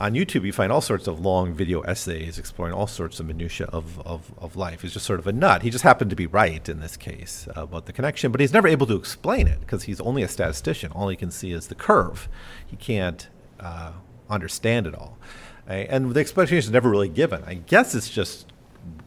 on 0.00 0.14
YouTube, 0.14 0.44
you 0.44 0.52
find 0.52 0.70
all 0.70 0.80
sorts 0.80 1.08
of 1.08 1.18
long 1.18 1.52
video 1.52 1.80
essays 1.80 2.38
exploring 2.38 2.72
all 2.72 2.86
sorts 2.86 3.18
of 3.18 3.26
minutia 3.26 3.66
of, 3.72 4.00
of, 4.06 4.32
of 4.38 4.54
life. 4.54 4.82
He's 4.82 4.92
just 4.92 5.04
sort 5.04 5.18
of 5.18 5.26
a 5.26 5.32
nut. 5.32 5.62
He 5.62 5.70
just 5.70 5.82
happened 5.82 6.10
to 6.10 6.16
be 6.16 6.28
right 6.28 6.68
in 6.68 6.78
this 6.78 6.96
case 6.96 7.48
about 7.56 7.86
the 7.86 7.92
connection, 7.92 8.30
but 8.30 8.40
he's 8.40 8.52
never 8.52 8.68
able 8.68 8.86
to 8.86 8.94
explain 8.94 9.48
it 9.48 9.58
because 9.58 9.82
he's 9.82 10.00
only 10.00 10.22
a 10.22 10.28
statistician. 10.28 10.92
All 10.92 11.08
he 11.08 11.16
can 11.16 11.32
see 11.32 11.50
is 11.50 11.66
the 11.66 11.74
curve. 11.74 12.28
He 12.64 12.76
can't 12.76 13.26
uh, 13.58 13.94
understand 14.30 14.86
it 14.86 14.94
all. 14.94 15.18
And 15.66 16.14
the 16.14 16.20
explanation 16.20 16.58
is 16.58 16.70
never 16.70 16.88
really 16.88 17.08
given. 17.08 17.42
I 17.44 17.54
guess 17.54 17.96
it's 17.96 18.08
just 18.08 18.46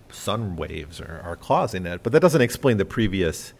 sun 0.10 0.58
waves 0.58 1.00
are, 1.00 1.22
are 1.24 1.38
causing 1.38 1.86
it, 1.86 2.04
but 2.04 2.12
that 2.12 2.20
doesn't 2.20 2.42
explain 2.42 2.76
the 2.76 2.84
previous 2.84 3.54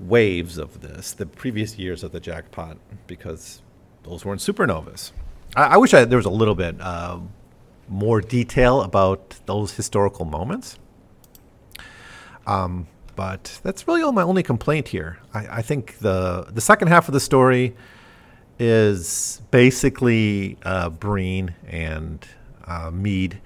waves 0.00 0.58
of 0.58 0.80
this, 0.80 1.12
the 1.12 1.26
previous 1.26 1.78
years 1.78 2.02
of 2.02 2.12
the 2.12 2.20
jackpot, 2.20 2.78
because 3.06 3.62
those 4.02 4.24
weren't 4.24 4.40
supernovas. 4.40 5.12
I, 5.54 5.62
I 5.64 5.76
wish 5.76 5.94
I, 5.94 6.04
there 6.04 6.16
was 6.16 6.26
a 6.26 6.30
little 6.30 6.54
bit 6.54 6.80
uh, 6.80 7.20
more 7.88 8.20
detail 8.20 8.82
about 8.82 9.38
those 9.46 9.74
historical 9.74 10.24
moments. 10.24 10.78
Um, 12.46 12.86
but 13.16 13.60
that's 13.62 13.86
really 13.86 14.02
all 14.02 14.12
my 14.12 14.22
only 14.22 14.42
complaint 14.42 14.88
here. 14.88 15.18
I, 15.34 15.58
I, 15.58 15.62
think 15.62 15.98
the 15.98 16.46
the 16.50 16.60
second 16.62 16.88
half 16.88 17.06
of 17.06 17.12
the 17.12 17.20
story 17.20 17.76
is 18.58 19.42
basically 19.50 20.56
uh, 20.62 20.88
Breen 20.88 21.54
and 21.66 22.26
uh, 22.64 22.90
Meade 22.90 23.40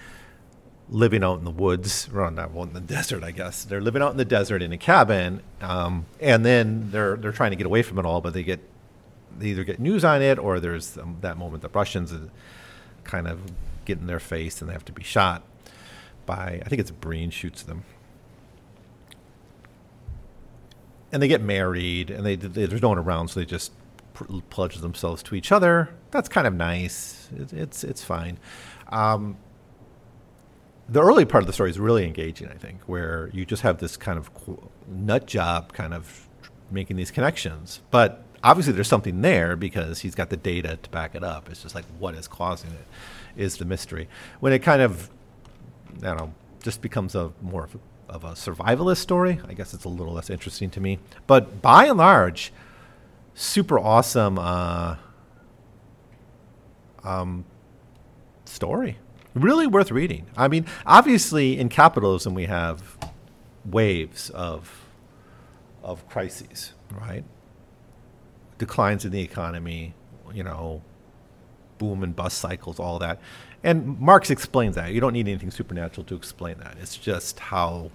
living 0.94 1.24
out 1.24 1.40
in 1.40 1.44
the 1.44 1.50
woods, 1.50 2.08
or 2.14 2.30
not 2.30 2.52
well, 2.52 2.62
in 2.62 2.72
the 2.72 2.80
desert, 2.96 3.24
I 3.24 3.32
guess. 3.32 3.64
They're 3.64 3.80
living 3.80 4.00
out 4.00 4.12
in 4.12 4.16
the 4.16 4.24
desert 4.24 4.62
in 4.62 4.72
a 4.72 4.78
cabin, 4.78 5.42
um, 5.60 6.06
and 6.20 6.46
then 6.46 6.90
they're 6.92 7.16
they're 7.16 7.32
trying 7.32 7.50
to 7.50 7.56
get 7.56 7.66
away 7.66 7.82
from 7.82 7.98
it 7.98 8.06
all, 8.06 8.20
but 8.20 8.32
they 8.32 8.44
get 8.44 8.60
they 9.36 9.48
either 9.48 9.64
get 9.64 9.80
news 9.80 10.04
on 10.04 10.22
it 10.22 10.38
or 10.38 10.60
there's 10.60 10.96
um, 10.96 11.18
that 11.20 11.36
moment 11.36 11.62
the 11.62 11.68
Russians 11.68 12.14
kind 13.02 13.26
of 13.26 13.40
get 13.84 13.98
in 13.98 14.06
their 14.06 14.20
face 14.20 14.60
and 14.60 14.70
they 14.70 14.72
have 14.72 14.84
to 14.84 14.92
be 14.92 15.02
shot 15.02 15.42
by 16.24 16.62
I 16.64 16.68
think 16.68 16.80
it's 16.80 16.92
Breen 16.92 17.30
shoots 17.30 17.62
them. 17.62 17.82
And 21.10 21.22
they 21.22 21.28
get 21.28 21.42
married, 21.42 22.10
and 22.10 22.26
they, 22.26 22.34
they 22.36 22.66
there's 22.66 22.82
no 22.82 22.88
one 22.88 22.98
around, 22.98 23.28
so 23.28 23.40
they 23.40 23.46
just 23.46 23.72
pr- 24.14 24.24
pledge 24.50 24.76
themselves 24.76 25.22
to 25.24 25.34
each 25.34 25.52
other. 25.52 25.90
That's 26.10 26.28
kind 26.28 26.46
of 26.46 26.54
nice. 26.54 27.28
It, 27.36 27.52
it's 27.52 27.84
it's 27.84 28.02
fine. 28.02 28.38
Um, 28.88 29.36
the 30.88 31.02
early 31.02 31.24
part 31.24 31.42
of 31.42 31.46
the 31.46 31.52
story 31.52 31.70
is 31.70 31.78
really 31.78 32.04
engaging, 32.06 32.48
I 32.48 32.54
think, 32.54 32.80
where 32.86 33.30
you 33.32 33.44
just 33.44 33.62
have 33.62 33.78
this 33.78 33.96
kind 33.96 34.18
of 34.18 34.30
nut 34.88 35.26
job, 35.26 35.72
kind 35.72 35.94
of 35.94 36.28
making 36.70 36.96
these 36.96 37.10
connections. 37.10 37.80
But 37.90 38.24
obviously 38.42 38.74
there's 38.74 38.88
something 38.88 39.22
there 39.22 39.56
because 39.56 40.00
he's 40.00 40.14
got 40.14 40.30
the 40.30 40.36
data 40.36 40.78
to 40.82 40.90
back 40.90 41.14
it 41.14 41.24
up. 41.24 41.48
It's 41.48 41.62
just 41.62 41.74
like 41.74 41.86
what 41.98 42.14
is 42.14 42.28
causing 42.28 42.70
it 42.70 42.86
is 43.36 43.56
the 43.56 43.64
mystery. 43.64 44.08
When 44.40 44.52
it 44.52 44.60
kind 44.60 44.82
of, 44.82 45.10
I 45.98 46.08
don't 46.08 46.18
know, 46.18 46.34
just 46.62 46.82
becomes 46.82 47.14
a 47.14 47.32
more 47.40 47.68
of 48.08 48.24
a, 48.24 48.28
survivalist 48.28 48.98
story, 48.98 49.40
I 49.48 49.54
guess 49.54 49.74
it's 49.74 49.84
a 49.84 49.88
little 49.88 50.12
less 50.12 50.30
interesting 50.30 50.70
to 50.70 50.80
me. 50.80 50.98
But 51.26 51.62
by 51.62 51.86
and 51.86 51.98
large, 51.98 52.52
super 53.34 53.78
awesome 53.78 54.38
uh, 54.38 54.96
um, 57.02 57.44
story. 58.44 58.98
Really 59.34 59.66
worth 59.66 59.90
reading. 59.90 60.26
I 60.36 60.48
mean, 60.48 60.66
obviously 60.86 61.58
in 61.58 61.68
capitalism 61.68 62.34
we 62.34 62.46
have 62.46 62.96
waves 63.64 64.30
of 64.30 64.80
of 65.82 66.08
crises, 66.08 66.72
right? 66.90 67.24
declines 68.58 69.04
in 69.04 69.10
the 69.12 69.20
economy, 69.20 69.94
you 70.32 70.42
know, 70.42 70.82
boom 71.78 72.02
and 72.02 72.14
bust 72.14 72.38
cycles, 72.38 72.78
all 72.78 72.98
that. 72.98 73.20
And 73.62 73.98
Marx 73.98 74.30
explains 74.30 74.74
that. 74.76 74.92
You 74.92 75.00
don't 75.00 75.12
need 75.12 75.28
anything 75.28 75.50
supernatural 75.50 76.04
to 76.04 76.14
explain 76.14 76.58
that. 76.58 76.76
It's 76.80 76.96
just 76.96 77.38
how 77.38 77.90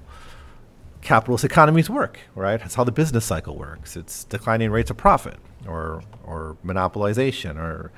capitalist 1.01 1.45
economies 1.45 1.89
work, 1.89 2.19
right? 2.35 2.59
That's 2.59 2.75
how 2.75 2.83
the 2.83 2.91
business 2.91 3.25
cycle 3.25 3.55
works. 3.55 3.95
It's 3.95 4.25
declining 4.25 4.71
rates 4.71 4.89
of 4.89 4.97
profit 4.97 5.37
or 5.67 6.01
or 6.23 6.57
monopolization 6.65 7.57
or 7.57 7.91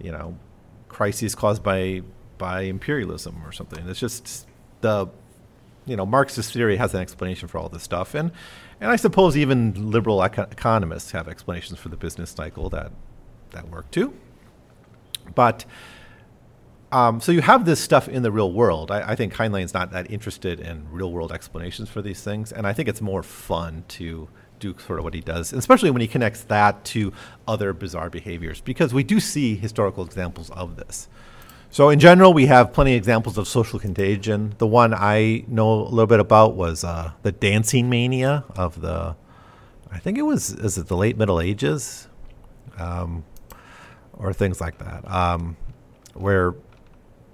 you 0.00 0.10
know, 0.10 0.36
crises 0.88 1.34
caused 1.34 1.62
by 1.62 2.02
by 2.42 2.62
imperialism 2.62 3.40
or 3.46 3.52
something. 3.52 3.88
It's 3.88 4.00
just 4.00 4.48
the 4.80 5.06
you 5.86 5.96
know, 5.96 6.04
Marxist 6.04 6.52
theory 6.52 6.76
has 6.76 6.92
an 6.92 7.00
explanation 7.00 7.46
for 7.46 7.58
all 7.58 7.68
this 7.68 7.84
stuff 7.84 8.16
and 8.16 8.32
and 8.80 8.90
I 8.90 8.96
suppose 8.96 9.36
even 9.36 9.92
liberal 9.92 10.20
eco- 10.24 10.48
economists 10.50 11.12
have 11.12 11.28
explanations 11.28 11.78
for 11.78 11.88
the 11.88 11.96
business 11.96 12.30
cycle 12.30 12.68
that 12.70 12.90
that 13.50 13.68
work 13.70 13.88
too. 13.92 14.12
But 15.36 15.64
um, 16.90 17.20
so 17.20 17.30
you 17.30 17.42
have 17.42 17.64
this 17.64 17.78
stuff 17.78 18.08
in 18.08 18.24
the 18.24 18.32
real 18.32 18.52
world. 18.52 18.90
I, 18.90 19.12
I 19.12 19.14
think 19.14 19.34
Heinlein's 19.34 19.72
not 19.72 19.92
that 19.92 20.10
interested 20.10 20.58
in 20.58 20.86
real 20.90 21.12
world 21.12 21.30
explanations 21.30 21.88
for 21.88 22.02
these 22.02 22.22
things, 22.24 22.50
and 22.50 22.66
I 22.66 22.72
think 22.72 22.88
it's 22.88 23.00
more 23.00 23.22
fun 23.22 23.84
to 23.98 24.28
do 24.58 24.74
sort 24.86 24.98
of 24.98 25.04
what 25.04 25.14
he 25.14 25.20
does, 25.20 25.52
especially 25.52 25.90
when 25.90 26.00
he 26.00 26.08
connects 26.08 26.42
that 26.44 26.84
to 26.86 27.12
other 27.46 27.72
bizarre 27.72 28.10
behaviors, 28.10 28.60
because 28.60 28.92
we 28.92 29.04
do 29.04 29.20
see 29.20 29.56
historical 29.56 30.04
examples 30.04 30.50
of 30.50 30.76
this. 30.76 31.08
So 31.72 31.88
in 31.88 31.98
general, 31.98 32.34
we 32.34 32.46
have 32.46 32.74
plenty 32.74 32.92
of 32.92 32.98
examples 32.98 33.38
of 33.38 33.48
social 33.48 33.78
contagion. 33.78 34.54
The 34.58 34.66
one 34.66 34.92
I 34.92 35.44
know 35.48 35.72
a 35.72 35.88
little 35.88 36.06
bit 36.06 36.20
about 36.20 36.54
was 36.54 36.84
uh, 36.84 37.12
the 37.22 37.32
dancing 37.32 37.88
mania 37.88 38.44
of 38.54 38.82
the, 38.82 39.16
I 39.90 39.98
think 39.98 40.18
it 40.18 40.22
was 40.22 40.50
is 40.50 40.76
it 40.76 40.88
the 40.88 40.98
late 40.98 41.16
Middle 41.16 41.40
Ages, 41.40 42.08
um, 42.78 43.24
or 44.12 44.34
things 44.34 44.60
like 44.60 44.76
that, 44.78 45.10
um, 45.10 45.56
where 46.12 46.54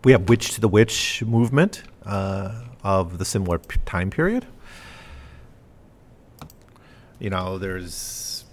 we 0.05 0.13
have 0.13 0.29
witch 0.29 0.55
to 0.55 0.61
the 0.61 0.69
witch 0.69 1.21
movement 1.25 1.83
uh, 2.07 2.63
of 2.85 3.19
the 3.19 3.25
similar 3.25 3.59
p- 3.59 3.81
time 3.87 4.09
period. 4.09 4.47
you 7.19 7.31
know, 7.31 7.59
there's 7.59 8.45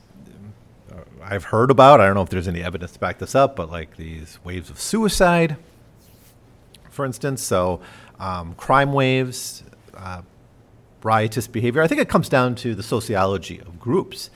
I've 1.22 1.46
heard 1.46 1.72
about. 1.72 2.02
I 2.02 2.06
don't 2.06 2.16
know 2.16 2.22
if 2.22 2.30
there's 2.30 2.48
any 2.48 2.64
evidence 2.64 2.94
to 2.94 3.00
back 3.00 3.20
this 3.20 3.36
up, 3.36 3.56
but 3.56 3.70
like 3.70 3.98
these 3.98 4.40
waves 4.44 4.70
of 4.70 4.80
suicide, 4.80 5.58
for 6.96 7.06
instance. 7.06 7.44
So 7.44 7.82
um, 8.20 8.56
crime 8.56 8.94
waves, 8.94 9.64
uh, 9.96 10.22
riotous 11.04 11.48
behavior. 11.48 11.82
I 11.84 11.88
think 11.88 12.02
it 12.02 12.10
comes 12.10 12.30
down 12.30 12.56
to 12.56 12.74
the 12.74 12.84
sociology 12.84 13.60
of 13.60 13.80
groups. 13.80 14.32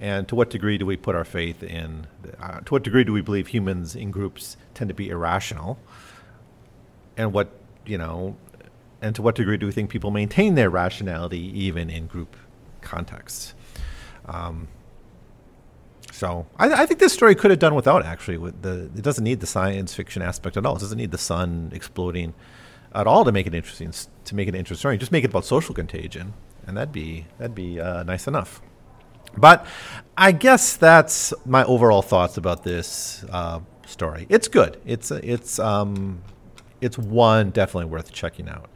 And 0.00 0.26
to 0.28 0.34
what 0.34 0.50
degree 0.50 0.76
do 0.78 0.86
we 0.86 0.96
put 0.96 1.14
our 1.14 1.24
faith 1.24 1.62
in? 1.62 2.06
Uh, 2.40 2.60
to 2.60 2.74
what 2.74 2.82
degree 2.82 3.04
do 3.04 3.12
we 3.12 3.20
believe 3.20 3.48
humans 3.48 3.94
in 3.94 4.10
groups 4.10 4.56
tend 4.74 4.88
to 4.88 4.94
be 4.94 5.08
irrational? 5.08 5.78
And 7.16 7.32
what 7.32 7.52
you 7.86 7.98
know, 7.98 8.36
and 9.00 9.14
to 9.14 9.22
what 9.22 9.34
degree 9.34 9.56
do 9.56 9.66
we 9.66 9.72
think 9.72 9.90
people 9.90 10.10
maintain 10.10 10.56
their 10.56 10.70
rationality 10.70 11.38
even 11.58 11.90
in 11.90 12.06
group 12.06 12.36
contexts? 12.80 13.54
Um, 14.26 14.68
so 16.14 16.46
I, 16.56 16.82
I, 16.82 16.86
think 16.86 17.00
this 17.00 17.12
story 17.12 17.34
could 17.34 17.50
have 17.50 17.58
done 17.58 17.74
without 17.74 18.06
actually. 18.06 18.38
With 18.38 18.62
the 18.62 18.84
it 18.96 19.02
doesn't 19.02 19.24
need 19.24 19.40
the 19.40 19.48
science 19.48 19.94
fiction 19.94 20.22
aspect 20.22 20.56
at 20.56 20.64
all. 20.64 20.76
It 20.76 20.78
doesn't 20.78 20.96
need 20.96 21.10
the 21.10 21.18
sun 21.18 21.72
exploding 21.74 22.34
at 22.94 23.08
all 23.08 23.24
to 23.24 23.32
make 23.32 23.48
it 23.48 23.54
interesting. 23.54 23.92
To 24.26 24.34
make 24.36 24.46
it 24.46 24.54
interesting 24.54 24.80
story, 24.80 24.96
just 24.96 25.10
make 25.10 25.24
it 25.24 25.30
about 25.30 25.44
social 25.44 25.74
contagion, 25.74 26.34
and 26.68 26.76
that'd 26.76 26.92
be 26.92 27.26
that'd 27.38 27.56
be 27.56 27.80
uh, 27.80 28.04
nice 28.04 28.28
enough. 28.28 28.62
But 29.36 29.66
I 30.16 30.30
guess 30.30 30.76
that's 30.76 31.34
my 31.44 31.64
overall 31.64 32.02
thoughts 32.02 32.36
about 32.36 32.62
this 32.62 33.24
uh, 33.32 33.58
story. 33.84 34.26
It's 34.28 34.46
good. 34.46 34.80
It's 34.86 35.10
it's 35.10 35.58
um, 35.58 36.22
it's 36.80 36.96
one 36.96 37.50
definitely 37.50 37.90
worth 37.90 38.12
checking 38.12 38.48
out. 38.48 38.70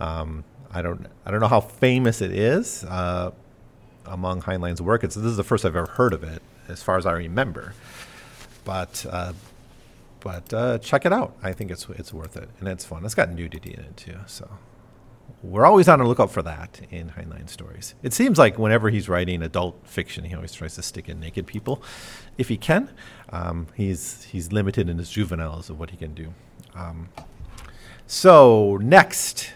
Um, 0.00 0.42
I 0.72 0.82
don't 0.82 1.06
I 1.24 1.30
don't 1.30 1.38
know 1.38 1.46
how 1.46 1.60
famous 1.60 2.20
it 2.20 2.32
is 2.32 2.82
uh, 2.82 3.30
among 4.06 4.42
Heinlein's 4.42 4.82
work. 4.82 5.04
It's 5.04 5.14
this 5.14 5.24
is 5.24 5.36
the 5.36 5.44
first 5.44 5.64
I've 5.64 5.76
ever 5.76 5.86
heard 5.86 6.12
of 6.12 6.24
it, 6.24 6.42
as 6.70 6.82
far 6.82 6.96
as 6.96 7.06
I 7.06 7.12
remember. 7.12 7.74
But 8.64 9.04
uh, 9.10 9.32
but 10.20 10.52
uh, 10.52 10.78
check 10.78 11.06
it 11.06 11.12
out. 11.12 11.36
I 11.42 11.52
think 11.52 11.70
it's 11.70 11.88
it's 11.90 12.12
worth 12.12 12.36
it, 12.36 12.48
and 12.58 12.68
it's 12.68 12.84
fun. 12.84 13.04
It's 13.04 13.14
got 13.14 13.30
nudity 13.30 13.74
in 13.74 13.80
it 13.80 13.96
too, 13.96 14.18
so 14.26 14.48
we're 15.42 15.64
always 15.64 15.88
on 15.88 15.98
the 15.98 16.04
lookout 16.04 16.30
for 16.30 16.42
that 16.42 16.80
in 16.90 17.10
Heinlein 17.10 17.48
stories. 17.48 17.94
It 18.02 18.12
seems 18.12 18.38
like 18.38 18.58
whenever 18.58 18.90
he's 18.90 19.08
writing 19.08 19.42
adult 19.42 19.78
fiction, 19.84 20.24
he 20.24 20.34
always 20.34 20.52
tries 20.52 20.74
to 20.74 20.82
stick 20.82 21.08
in 21.08 21.18
naked 21.18 21.46
people, 21.46 21.82
if 22.36 22.48
he 22.48 22.56
can. 22.56 22.90
Um, 23.30 23.66
he's 23.74 24.24
he's 24.24 24.52
limited 24.52 24.88
in 24.88 24.98
his 24.98 25.10
juveniles 25.10 25.70
of 25.70 25.78
what 25.78 25.90
he 25.90 25.96
can 25.96 26.14
do. 26.14 26.34
Um, 26.74 27.08
so 28.06 28.78
next, 28.82 29.52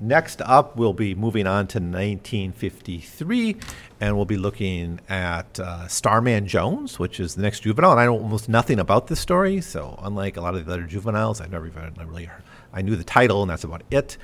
next 0.00 0.42
up, 0.42 0.76
we'll 0.76 0.92
be 0.92 1.14
moving 1.14 1.46
on 1.46 1.66
to 1.68 1.78
1953, 1.78 3.56
and 4.00 4.16
we'll 4.16 4.24
be 4.24 4.36
looking 4.36 5.00
at 5.08 5.58
uh, 5.58 5.88
Starman 5.88 6.46
Jones, 6.46 6.98
which 6.98 7.20
is 7.20 7.34
the 7.34 7.42
next 7.42 7.60
juvenile. 7.60 7.92
And 7.92 8.00
I 8.00 8.06
know 8.06 8.18
almost 8.18 8.48
nothing 8.48 8.78
about 8.78 9.06
this 9.06 9.20
story, 9.20 9.60
so 9.60 9.98
unlike 10.02 10.36
a 10.36 10.40
lot 10.40 10.54
of 10.54 10.66
the 10.66 10.72
other 10.72 10.82
juveniles, 10.82 11.40
I've 11.40 11.50
never 11.50 11.66
even 11.66 11.94
I 11.98 12.02
really 12.02 12.24
heard, 12.24 12.42
I 12.72 12.82
knew 12.82 12.96
the 12.96 13.04
title, 13.04 13.42
and 13.42 13.50
that's 13.50 13.64
about 13.64 13.82
it. 13.90 14.16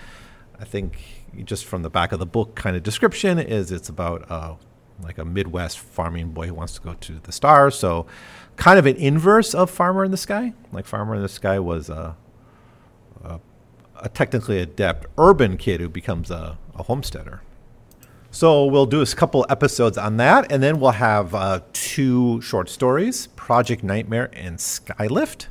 I 0.59 0.65
think 0.65 0.99
just 1.45 1.65
from 1.65 1.83
the 1.83 1.91
back 1.91 2.13
of 2.13 2.19
the 2.19 2.27
book 2.27 2.55
kind 2.55 2.77
of 2.77 2.83
description 2.83 3.39
is 3.39 3.73
it's 3.73 3.89
about 3.89 4.31
uh, 4.31 4.55
like 5.03 5.19
a 5.19 5.25
Midwest 5.25 5.79
farming 5.79 6.31
boy 6.31 6.47
who 6.47 6.55
wants 6.55 6.75
to 6.75 6.81
go 6.81 6.95
to 6.95 7.21
the 7.23 7.33
stars. 7.33 7.75
So 7.75 8.07
kind 8.57 8.79
of 8.79 8.87
an 8.87 8.97
inverse 8.97 9.55
of 9.55 9.71
Farmer 9.71 10.05
in 10.05 10.11
the 10.11 10.17
Sky. 10.17 10.53
Like 10.71 10.87
Farmer 10.87 11.15
in 11.15 11.23
the 11.23 11.29
Sky 11.29 11.59
was 11.59 11.89
a, 11.89 12.17
a, 13.25 13.41
a 14.03 14.09
technically 14.09 14.61
adept 14.61 15.07
urban 15.17 15.57
kid 15.57 15.81
who 15.81 15.89
becomes 15.89 16.31
a, 16.31 16.59
a, 16.75 16.83
homesteader. 16.83 17.43
So 18.31 18.65
we'll 18.67 18.87
do 18.87 19.01
a 19.01 19.07
couple 19.07 19.47
episodes 19.49 19.97
on 19.97 20.17
that, 20.17 20.51
and 20.51 20.63
then 20.63 20.81
we'll 20.81 20.91
have 20.93 21.35
uh, 21.35 21.61
two 21.73 22.41
short 22.41 22.69
stories: 22.69 23.29
Project 23.29 23.83
Nightmare 23.83 24.31
and 24.33 24.59
Skylift. 24.59 25.47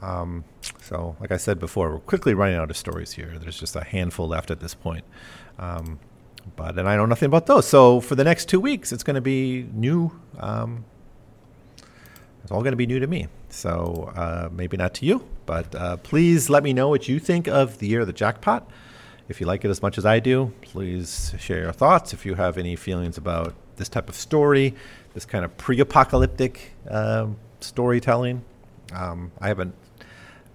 Um, 0.00 0.44
so, 0.80 1.16
like 1.20 1.32
I 1.32 1.36
said 1.36 1.58
before, 1.58 1.90
we're 1.90 1.98
quickly 1.98 2.34
running 2.34 2.56
out 2.56 2.70
of 2.70 2.76
stories 2.76 3.12
here. 3.12 3.36
There's 3.38 3.58
just 3.58 3.76
a 3.76 3.84
handful 3.84 4.28
left 4.28 4.50
at 4.50 4.60
this 4.60 4.74
point. 4.74 5.04
Um, 5.58 5.98
but 6.56 6.78
and 6.78 6.88
I 6.88 6.96
know 6.96 7.06
nothing 7.06 7.26
about 7.26 7.46
those. 7.46 7.66
So 7.66 8.00
for 8.00 8.14
the 8.14 8.24
next 8.24 8.48
two 8.48 8.60
weeks, 8.60 8.92
it's 8.92 9.02
going 9.02 9.14
to 9.14 9.20
be 9.20 9.66
new. 9.72 10.12
Um, 10.38 10.84
it's 12.44 12.52
all 12.52 12.60
going 12.60 12.72
to 12.72 12.76
be 12.76 12.86
new 12.86 13.00
to 13.00 13.06
me. 13.08 13.26
So 13.48 14.12
uh, 14.14 14.48
maybe 14.52 14.76
not 14.76 14.94
to 14.94 15.06
you, 15.06 15.26
but 15.46 15.74
uh, 15.74 15.96
please 15.96 16.48
let 16.48 16.62
me 16.62 16.72
know 16.72 16.88
what 16.88 17.08
you 17.08 17.18
think 17.18 17.48
of 17.48 17.78
the 17.78 17.88
year 17.88 18.02
of 18.02 18.06
the 18.06 18.12
jackpot. 18.12 18.70
If 19.28 19.40
you 19.40 19.46
like 19.46 19.64
it 19.64 19.70
as 19.70 19.82
much 19.82 19.98
as 19.98 20.04
I 20.04 20.20
do, 20.20 20.52
please 20.60 21.34
share 21.38 21.62
your 21.62 21.72
thoughts. 21.72 22.12
If 22.12 22.24
you 22.24 22.34
have 22.34 22.58
any 22.58 22.76
feelings 22.76 23.16
about 23.16 23.54
this 23.76 23.88
type 23.88 24.08
of 24.08 24.14
story, 24.14 24.74
this 25.14 25.24
kind 25.24 25.44
of 25.44 25.56
pre-apocalyptic 25.56 26.72
uh, 26.88 27.28
storytelling, 27.60 28.44
um, 28.92 29.32
I 29.40 29.48
haven't 29.48 29.74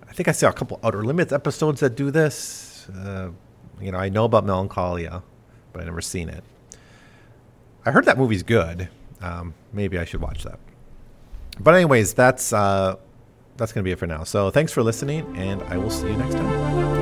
I 0.09 0.11
think 0.13 0.27
I 0.27 0.31
saw 0.31 0.49
a 0.49 0.53
couple 0.53 0.79
Outer 0.83 1.03
Limits 1.03 1.31
episodes 1.31 1.81
that 1.81 1.95
do 1.95 2.09
this. 2.09 2.87
Uh, 2.89 3.29
you 3.79 3.91
know, 3.91 3.99
I 3.99 4.09
know 4.09 4.25
about 4.25 4.43
Melancholia, 4.43 5.21
but 5.71 5.81
I 5.81 5.85
never 5.85 6.01
seen 6.01 6.29
it. 6.29 6.43
I 7.85 7.91
heard 7.91 8.05
that 8.05 8.17
movie's 8.17 8.43
good. 8.43 8.89
Um, 9.21 9.53
maybe 9.71 9.99
I 9.99 10.05
should 10.05 10.21
watch 10.21 10.43
that. 10.43 10.59
But 11.59 11.75
anyways, 11.75 12.13
that's 12.13 12.53
uh, 12.53 12.95
that's 13.57 13.71
gonna 13.71 13.83
be 13.83 13.91
it 13.91 13.99
for 13.99 14.07
now. 14.07 14.23
So 14.23 14.49
thanks 14.49 14.71
for 14.71 14.83
listening, 14.83 15.37
and 15.37 15.61
I 15.63 15.77
will 15.77 15.89
see 15.89 16.07
you 16.07 16.17
next 16.17 16.35
time. 16.35 16.98